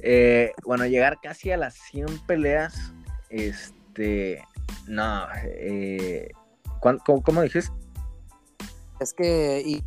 [0.00, 2.92] Eh, bueno, llegar casi a las 100 peleas,
[3.30, 4.44] este,
[4.86, 6.30] no, eh,
[6.80, 7.72] ¿cómo, dijiste?
[9.00, 9.84] Es que y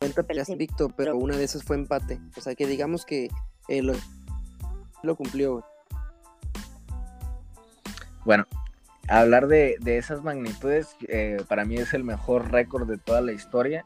[0.00, 2.20] 90 peleas invicto, pero una de esas fue empate.
[2.36, 3.28] O sea que digamos que
[3.68, 3.94] eh, lo,
[5.02, 5.64] lo cumplió.
[8.24, 8.46] Bueno,
[9.08, 13.84] hablar de, esas magnitudes eh, para mí es el mejor récord de toda la historia.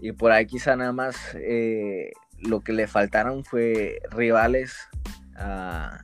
[0.00, 4.76] Y por ahí quizá nada más eh, lo que le faltaron fue rivales
[5.36, 6.02] a,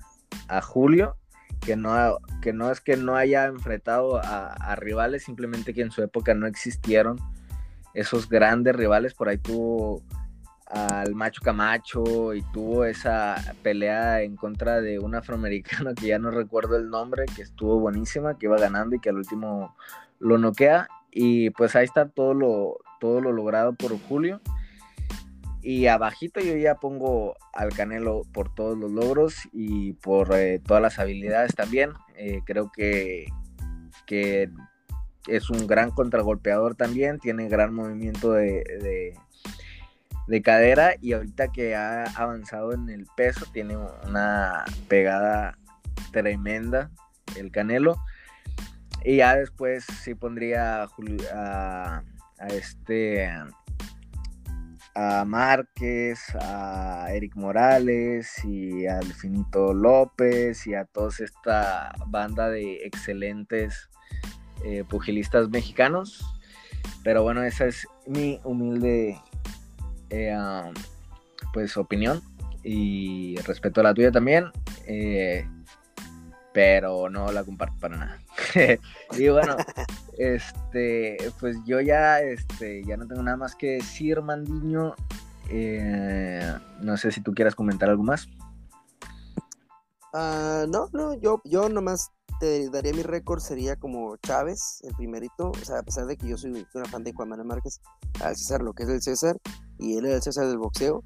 [0.62, 1.16] Julio,
[1.60, 5.90] que no, que no es que no haya enfrentado a, a, rivales, simplemente que en
[5.90, 7.18] su época no existieron
[7.94, 9.14] esos grandes rivales.
[9.14, 10.02] Por ahí tuvo
[10.66, 16.30] al Macho Camacho y tuvo esa pelea en contra de un afroamericano que ya no
[16.30, 19.76] recuerdo el nombre, que estuvo buenísima, que iba ganando y que al último
[20.18, 20.88] lo noquea.
[21.10, 24.40] Y pues ahí está todo lo, todo lo logrado por Julio.
[25.62, 30.82] Y abajito yo ya pongo al Canelo por todos los logros y por eh, todas
[30.82, 31.92] las habilidades también.
[32.16, 33.26] Eh, creo que,
[34.06, 34.48] que
[35.26, 39.18] es un gran contragolpeador también, tiene gran movimiento de de
[40.42, 45.58] cadera y ahorita que ha avanzado en el peso tiene una pegada
[46.12, 46.90] tremenda
[47.36, 47.96] el Canelo
[49.04, 52.02] y ya después sí pondría a,
[52.38, 53.30] a, este
[54.96, 62.84] a Márquez, a Eric Morales y al Finito López y a toda esta banda de
[62.84, 63.90] excelentes
[64.64, 66.24] eh, pugilistas mexicanos.
[67.04, 69.20] Pero bueno, esa es mi humilde
[70.10, 70.36] eh,
[71.52, 72.22] pues opinión
[72.62, 74.50] y respeto a la tuya también,
[74.86, 75.48] eh,
[76.52, 78.18] pero no la comparto para nada.
[79.16, 79.56] y bueno,
[80.18, 84.94] este, pues yo ya, este, ya no tengo nada más que decir, Mandiño.
[85.48, 88.28] Eh, no sé si tú quieras comentar algo más.
[90.12, 92.10] Ah, no, no, yo, yo nomás
[92.40, 95.50] te daría mi récord sería como Chávez, el primerito.
[95.50, 97.80] O sea, a pesar de que yo soy una fan de Juan Manuel Márquez,
[98.22, 99.36] al César lo que es el César,
[99.78, 101.04] y él es el César del boxeo.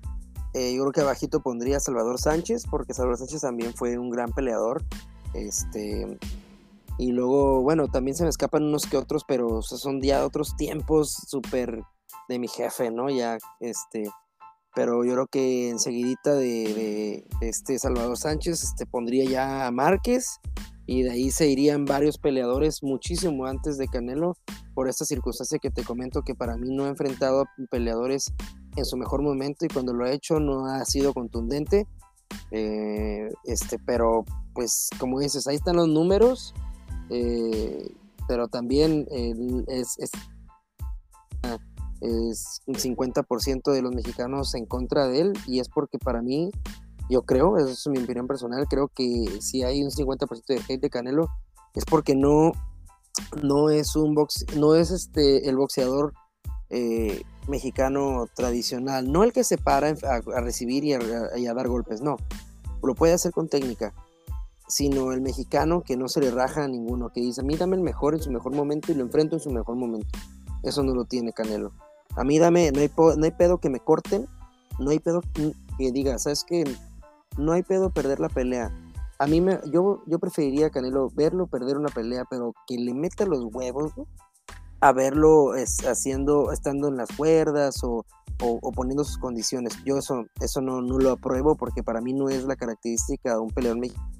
[0.55, 4.11] Eh, yo creo que abajito pondría a Salvador Sánchez, porque Salvador Sánchez también fue un
[4.11, 4.85] gran peleador.
[5.35, 6.19] Este,
[6.99, 11.13] y luego, bueno, también se me escapan unos que otros, pero son ya otros tiempos
[11.29, 11.83] súper
[12.29, 13.09] de mi jefe, ¿no?
[13.11, 14.11] Ya, este,
[14.75, 20.41] pero yo creo que enseguidita de, de, este Salvador Sánchez este, pondría ya a Márquez
[20.91, 24.37] y de ahí se irían varios peleadores muchísimo antes de Canelo
[24.75, 28.33] por esta circunstancia que te comento que para mí no ha enfrentado a peleadores
[28.75, 31.87] en su mejor momento y cuando lo ha hecho no ha sido contundente
[32.51, 36.55] eh, este pero pues como dices ahí están los números
[37.09, 37.95] eh,
[38.27, 39.07] pero también
[39.69, 40.11] es, es,
[42.01, 46.51] es un 50% de los mexicanos en contra de él y es porque para mí,
[47.11, 50.81] yo creo, eso es mi opinión personal, creo que si hay un 50% de hate
[50.81, 51.29] de Canelo
[51.75, 52.53] es porque no,
[53.43, 56.15] no es un box, no es este el boxeador
[56.71, 62.17] eh, mexicano tradicional, no el que se para a, recibir y a, dar golpes, no,
[62.81, 63.93] lo puede hacer con técnica,
[64.69, 67.75] sino el mexicano que no se le raja a ninguno, que dice, a mí dame
[67.75, 70.17] el mejor en su mejor momento y lo enfrento en su mejor momento.
[70.63, 71.73] Eso no lo tiene Canelo.
[72.15, 74.29] A mí dame, no hay, no hay pedo que me corten,
[74.79, 76.65] no hay pedo que diga, ¿sabes qué?
[77.41, 78.71] No hay pedo perder la pelea.
[79.19, 83.27] A mí me, yo, yo preferiría, Canelo, verlo perder una pelea, pero que le meta
[83.27, 83.93] los huevos,
[84.81, 85.53] A verlo
[85.87, 88.07] haciendo, estando en las cuerdas o,
[88.41, 89.77] o, poniendo sus condiciones.
[89.85, 93.41] Yo eso, eso no, no lo apruebo porque para mí no es la característica de
[93.41, 94.11] un peleador mexicano.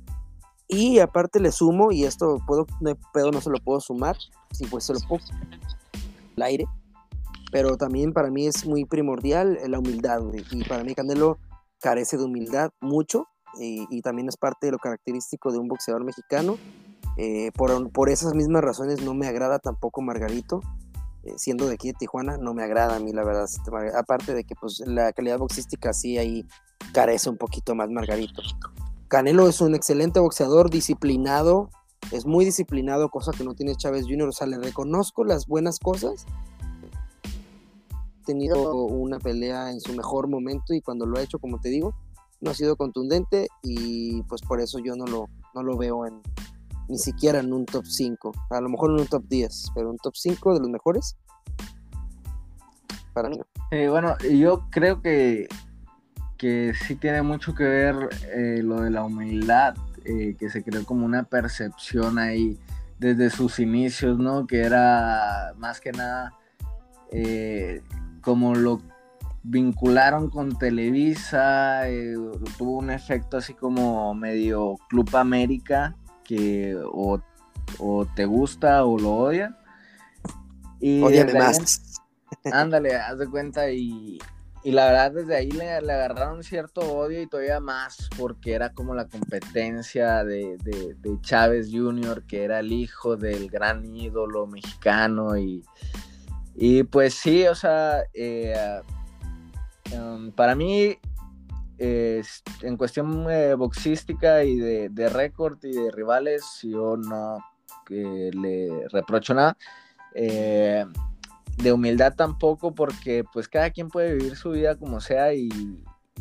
[0.69, 4.17] Y aparte le sumo, y esto puedo, no pedo, no se lo puedo sumar,
[4.53, 5.25] si pues se lo pongo
[6.37, 6.67] al aire
[7.51, 11.39] pero también para mí es muy primordial la humildad, y para mí Canelo
[11.81, 13.27] carece de humildad mucho,
[13.59, 16.57] y, también es parte de lo característico de un boxeador mexicano.
[17.17, 20.61] Eh, por, por, esas mismas razones no me agrada tampoco Margarito,
[21.25, 24.33] eh, siendo de aquí de Tijuana, no me agrada a mí la verdad, este, aparte
[24.33, 26.47] de que pues la calidad boxística sí ahí
[26.93, 28.43] carece un poquito más Margarito.
[29.09, 31.69] Canelo es un excelente boxeador, disciplinado,
[32.13, 35.79] es muy disciplinado, cosa que no tiene Chávez Jr., o sea, le reconozco las buenas
[35.79, 36.27] cosas,
[38.31, 41.95] tenido una pelea en su mejor momento y cuando lo ha hecho, como te digo,
[42.41, 46.23] no ha sido contundente y pues por eso yo no lo, no lo veo en
[46.89, 49.99] ni siquiera en un top 5, a lo mejor en un top 10, pero un
[49.99, 51.17] top 5 de los mejores
[53.13, 53.41] para mí.
[53.73, 55.49] Eh, bueno, yo creo que,
[56.37, 59.75] que sí tiene mucho que ver eh, lo de la humildad,
[60.05, 62.59] eh, que se creó como una percepción ahí
[62.99, 64.47] desde sus inicios, ¿no?
[64.47, 66.35] Que era más que nada
[68.21, 68.81] como lo
[69.43, 72.15] vincularon con Televisa, eh,
[72.59, 77.21] tuvo un efecto así como medio Club América, que o,
[78.15, 79.57] te gusta o lo odia.
[80.81, 82.01] Y más.
[82.53, 84.19] ándale, haz de cuenta y,
[84.65, 89.09] la verdad desde ahí le, agarraron cierto odio y todavía más porque era como la
[89.09, 95.65] competencia de, de Chávez Jr., que era el hijo del gran ídolo mexicano y
[96.63, 98.83] y pues sí, o sea, eh,
[99.91, 100.99] em, para mí,
[101.79, 107.39] en cuestión eh, boxística y de, récord y de rivales, yo no
[107.89, 109.57] le reprocho nada.
[110.15, 110.85] Eh,
[111.57, 115.49] de humildad tampoco, porque pues cada quien puede vivir su vida como sea y,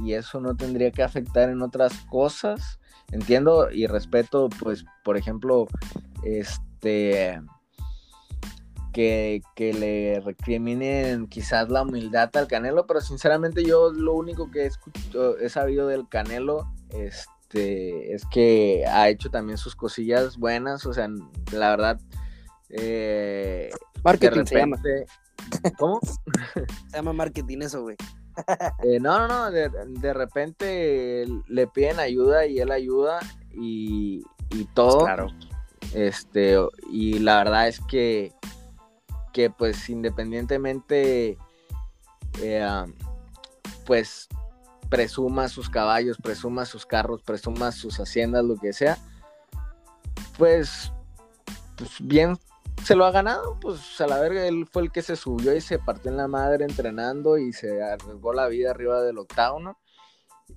[0.01, 2.79] y eso no tendría que afectar en otras cosas.
[3.11, 5.67] Entiendo y respeto, pues, por ejemplo,
[6.23, 7.41] este
[8.91, 14.71] que, le recriminen quizás la humildad al Canelo, pero sinceramente yo lo único que he,
[15.41, 21.09] he sabido del Canelo este, es que ha hecho también sus cosillas buenas, o sea,
[21.51, 21.99] la verdad...
[22.69, 23.71] Eh,
[24.03, 24.77] marketing se llama.
[25.77, 25.99] ¿Cómo?
[26.53, 27.95] se llama marketing eso, güey.
[28.83, 33.19] Eh, no, no, no, de, de, repente le piden ayuda y él ayuda
[33.51, 34.99] y, y todo.
[34.99, 35.27] Claro.
[35.93, 36.55] Este,
[36.89, 38.31] y la verdad es que
[39.31, 41.37] que pues independientemente
[42.41, 42.85] eh,
[43.85, 44.27] pues
[44.89, 48.97] presuma sus caballos, presuma sus carros, presuma sus haciendas, lo que sea,
[50.37, 50.91] pues,
[51.75, 52.37] pues bien
[52.83, 55.61] se lo ha ganado, pues a la verga él fue el que se subió y
[55.61, 59.59] se partió en la madre entrenando y se arriesgó la vida arriba del octavo,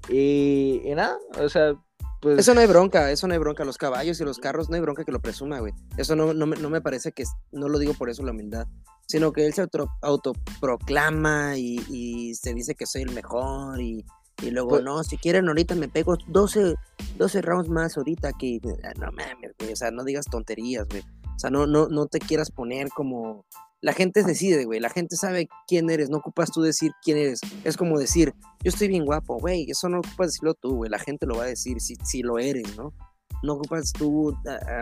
[0.08, 1.74] Y, y nada, o sea,
[2.22, 3.64] pues eso no hay bronca, eso no hay bronca.
[3.64, 5.72] Los caballos y los carros no hay bronca que lo presuma, güey.
[5.96, 8.68] Eso no, no, me, no me parece que, no lo digo por eso la humildad,
[9.08, 14.06] sino que él se auto, autoproclama y, y, se dice que soy el mejor y,
[14.40, 16.76] Y luego, pues no, si quieren ahorita me pego 12,
[17.18, 18.60] 12 rounds más ahorita que...
[18.84, 21.02] Ah, no mames, güey, o sea, no digas tonterías, güey.
[21.34, 23.44] O sea, no, no, no te quieras poner como...
[23.82, 27.40] La gente decide, güey, la gente sabe quién eres, no ocupas tú decir quién eres.
[27.64, 28.32] Es como decir,
[28.62, 31.44] yo estoy bien guapo, güey, eso no ocupas decirlo tú, güey, la gente lo va
[31.44, 32.94] a decir si, si lo eres, ¿no?
[33.42, 34.34] No ocupas tú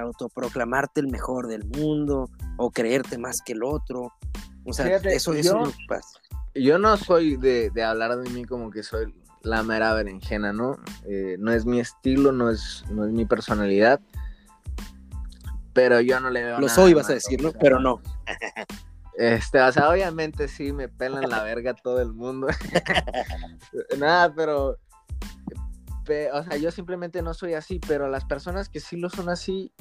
[0.02, 2.28] autoproclamarte el mejor del mundo
[2.58, 4.12] o creerte más que el otro.
[4.66, 6.04] O sea, eso, eso no ocupas.
[6.54, 10.78] Yo no soy de, de hablar de mí como que soy la mera berenjena, ¿no?
[11.06, 14.00] Eh, no es mi estilo, no es, no es mi personalidad.
[15.72, 16.60] Pero yo no le veo.
[16.60, 17.52] Lo soy, vas a decir, ¿no?
[17.52, 18.00] Pero no.
[19.20, 22.46] Este, o sea, obviamente sí me pelan la verga todo el mundo.
[23.98, 24.78] Nada, pero.
[26.32, 29.72] O sea, yo simplemente no soy así, pero las personas que sí lo son así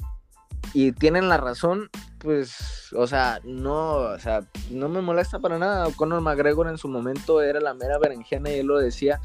[0.74, 1.88] y tienen la razón,
[2.18, 5.90] pues, o sea, no, o sea, no me molesta para nada.
[5.96, 9.20] Conor McGregor en su momento era la mera berenjena y él lo decía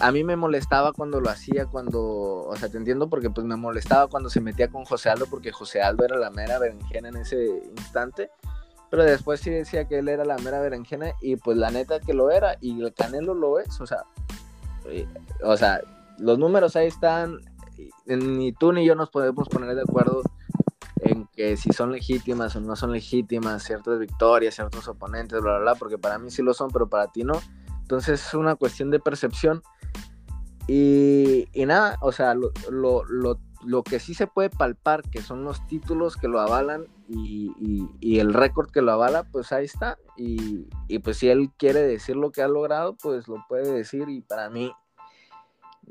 [0.00, 3.56] a mí me molestaba cuando lo hacía, cuando, o sea, te entiendo porque pues me
[3.56, 7.16] molestaba cuando se metía con José Aldo, porque José Aldo era la mera berenjena en
[7.16, 8.30] ese instante,
[8.90, 12.14] pero después sí decía que él era la mera berenjena y pues la neta que
[12.14, 14.04] lo era y el Canelo lo es, o sea,
[14.86, 15.06] eh,
[15.42, 15.80] o sea,
[16.18, 17.38] los números ahí están,
[18.06, 20.22] ni tú ni yo nos podemos poner de acuerdo
[21.00, 25.60] en que si son legítimas o no son legítimas ciertas victorias, ciertos oponentes, bla, bla,
[25.60, 27.40] bla, porque para mí sí lo son, pero para ti no.
[27.82, 29.62] Entonces es una cuestión de percepción
[30.68, 33.38] y, nada, o sea, lo, lo,
[33.84, 37.52] que sí se puede palpar, que son los títulos que lo avalan y,
[38.00, 39.98] y, el récord que lo avala, pues ahí está.
[40.16, 40.68] Y,
[41.00, 44.08] pues si él quiere decir lo que ha logrado, pues lo puede decir.
[44.08, 44.72] Y para mí,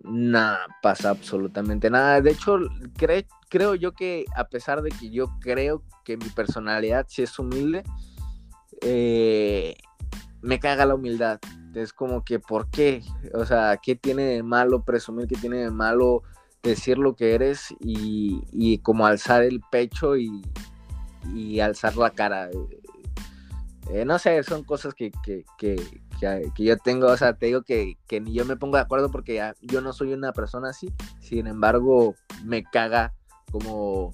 [0.04, 2.22] nada, pasa absolutamente nada.
[2.22, 2.58] De hecho,
[3.50, 7.84] creo yo que a pesar de que yo creo que mi personalidad sí es humilde,
[8.82, 9.76] eh,
[10.42, 11.40] me caga la humildad.
[11.74, 13.04] Es como que, ¿por qué?
[13.34, 15.28] O sea, ¿qué tiene de malo presumir?
[15.28, 16.24] ¿Qué tiene de malo
[16.64, 22.50] decir lo que eres y, como alzar el pecho y, alzar la cara?
[23.90, 25.12] Eh, no sé, son cosas que,
[26.58, 29.82] yo tengo, o sea, te digo que, ni yo me pongo de acuerdo porque yo
[29.82, 33.14] no soy una persona así, sin embargo, me caga
[33.52, 34.12] como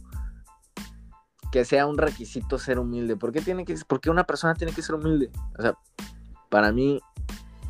[1.52, 3.16] que sea un requisito ser humilde.
[3.16, 5.32] ¿Por qué, tiene que, ¿Por qué una persona tiene que ser humilde?
[5.58, 5.78] O sea,
[6.50, 7.00] para mí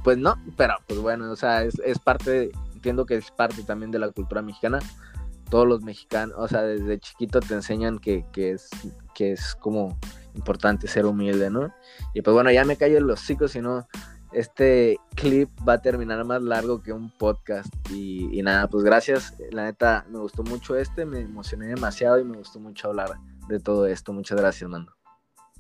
[0.04, 2.52] pues no, pero pues bueno, o sea, es, parte,
[2.84, 4.80] entiendo que es parte también de la cultura mexicana.
[5.50, 8.70] Todos los mexicanos, o sea, desde chiquito te enseñan que, es,
[9.16, 9.98] que es como
[10.36, 11.74] importante ser humilde, ¿no?
[12.14, 13.88] Y pues bueno, ya me callo los chicos, si no,
[14.34, 17.74] este clip va a terminar más largo que un podcast.
[17.90, 19.34] Y, y, nada, pues gracias.
[19.52, 23.60] La neta, me gustó mucho este, me emocioné demasiado y me gustó mucho hablar de
[23.60, 24.12] todo esto.
[24.12, 24.92] Muchas gracias, Mando.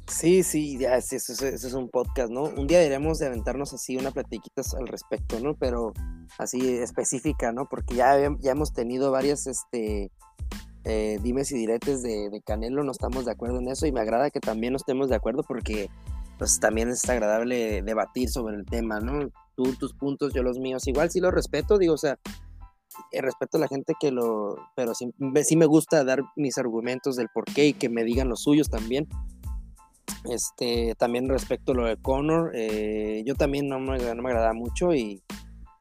[0.08, 2.44] Sí, sí, ya, eso, es un podcast, ¿no?
[2.44, 5.56] Un día deberíamos de aventarnos así una platiquita al respecto, ¿no?
[5.56, 5.94] Pero
[6.38, 7.68] así específica, ¿no?
[7.70, 10.12] Porque ya, ya hemos tenido varias, este,
[10.84, 14.02] eh, dimes y diretes de, de, Canelo, no estamos de acuerdo en eso y me
[14.02, 15.90] agrada que también no estemos de acuerdo porque
[16.38, 19.30] pues también es agradable debatir sobre el tema, ¿no?
[19.56, 22.20] Tú tus puntos, yo los míos, igual sí los respeto, digo, o sea,
[23.12, 25.14] eh, respeto a la gente que lo, pero sí,
[25.44, 28.70] sí me gusta dar mis argumentos del por qué y que me digan los suyos
[28.70, 29.08] también
[30.30, 34.54] este, también respecto a lo de Conor, eh, yo también no me, no me agrada
[34.54, 35.24] mucho, y,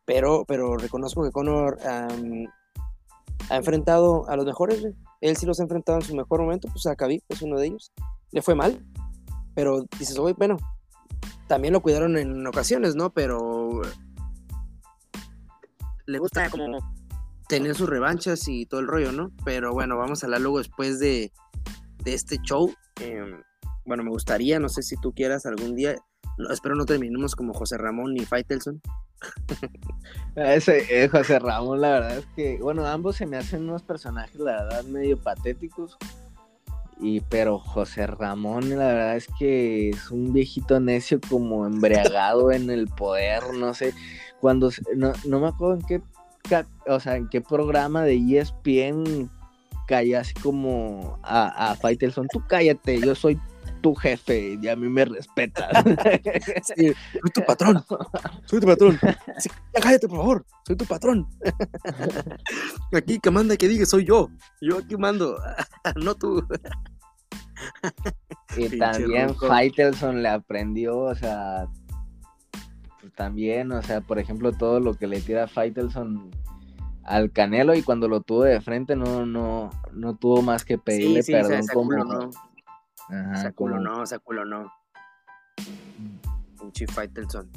[0.04, 2.08] pero, pero reconozco que Conor ha
[3.50, 4.86] enfrentado a los mejores.
[5.20, 7.66] Él sí los ha enfrentado en su mejor momento, pues a Khabib es uno de
[7.66, 7.92] ellos.
[8.32, 8.84] Le fue mal,
[9.54, 10.56] pero dices, oye, bueno,
[11.46, 13.12] también lo cuidaron en ocasiones, ¿no?
[13.12, 13.82] Pero
[16.06, 16.78] le gusta como
[17.48, 19.30] tener sus revanchas y todo el rollo, ¿no?
[19.44, 21.32] Pero bueno, vamos a hablar luego después de,
[22.02, 22.72] de este show.
[23.00, 23.22] Eh,
[23.84, 25.96] bueno, me gustaría, no sé si tú quieras algún día,
[26.50, 28.80] espero no terminemos como José Ramón ni Faitelson.
[30.36, 34.36] Ese eh, José Ramón, la verdad es que, bueno, ambos se me hacen unos personajes,
[34.36, 35.96] la verdad, medio patéticos.
[37.00, 42.70] Y, pero José Ramón, la verdad es que es un viejito necio como embriagado en
[42.70, 43.92] el poder, no sé,
[44.40, 46.02] cuando, no, no me acuerdo en qué,
[46.86, 49.30] o sea, en qué programa de ESPN
[49.88, 53.40] calla así como a, a Faitelson, tú cállate, yo soy
[53.82, 55.68] tu jefe y a mí me respetas.
[56.66, 57.84] soy tu patrón.
[58.46, 58.98] Soy tu patrón.
[59.72, 60.46] cállate, por favor.
[60.66, 61.26] Soy tu patrón.
[62.92, 64.28] Aquí que manda que diga soy yo.
[64.60, 65.36] Yo aquí mando,
[65.96, 66.46] no tú.
[68.56, 71.66] Y también Faitelson le aprendió, o sea,
[73.00, 76.30] pues también, o sea, por ejemplo, todo lo que le tira Faitelson
[77.04, 81.24] al Canelo y cuando lo tuvo de frente no no no tuvo más que pedirle
[81.24, 82.30] perdón como
[83.12, 84.72] Ajá, culo no, culo no.
[86.58, 87.50] Pinche Faitelson.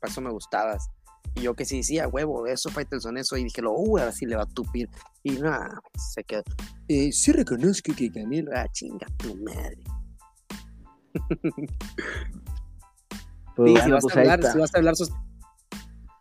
[0.00, 0.88] Para eso me gustabas.
[1.34, 3.36] Y yo que sí decía, huevo, eso Faitelson, eso.
[3.36, 4.88] Y dije, lo, uh, ahora sí le va a tupir.
[5.22, 6.42] Y nada, se quedó.
[6.88, 9.78] Eh, sí reconozco que Camilo, ah, chinga tu madre.
[13.56, 15.12] Pues Sí, si bueno, vas pues a hablar, si vas a hablar sos-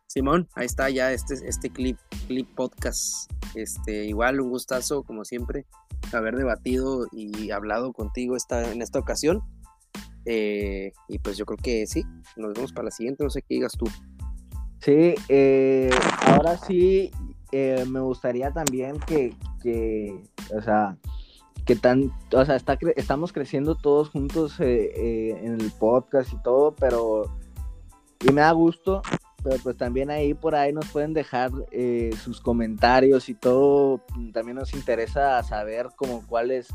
[0.10, 1.96] Simón, ahí está ya este, este clip,
[2.26, 3.32] clip podcast.
[3.54, 5.68] Este, igual un gustazo, como siempre,
[6.12, 9.44] haber debatido y hablado contigo esta, en esta ocasión.
[10.26, 12.04] Eh, y pues yo creo que sí,
[12.38, 13.86] nos vemos para la siguiente, no sé qué digas tú.
[14.80, 15.92] Sí, eh,
[16.26, 17.12] ahora sí
[17.52, 20.24] eh, me gustaría también que, que,
[20.58, 20.98] o sea,
[21.66, 27.26] que tan, o sea, está estamos creciendo todos juntos en el podcast y todo, pero
[28.28, 29.04] y me da gusto,
[29.44, 34.02] pero pues también ahí por ahí nos pueden dejar eh, sus comentarios y todo,
[34.34, 36.68] también nos interesa saber como cuál es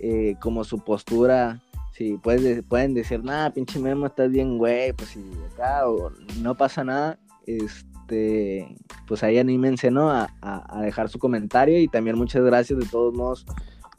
[0.00, 1.60] eh, como su postura,
[1.92, 6.10] si pueden decir, nada, pinche Memo, estás bien, güey, pues si acá o
[6.40, 8.76] no pasa nada, este,
[9.06, 10.10] pues ahí anímense, ¿no?
[10.10, 13.46] A, a- a dejar su comentario y también muchas gracias de todos modos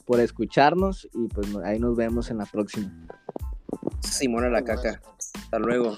[0.06, 2.92] por escucharnos y pues ahí nos vemos en la próxima.
[4.02, 5.00] Simón a la caca.
[5.36, 5.96] Hasta luego.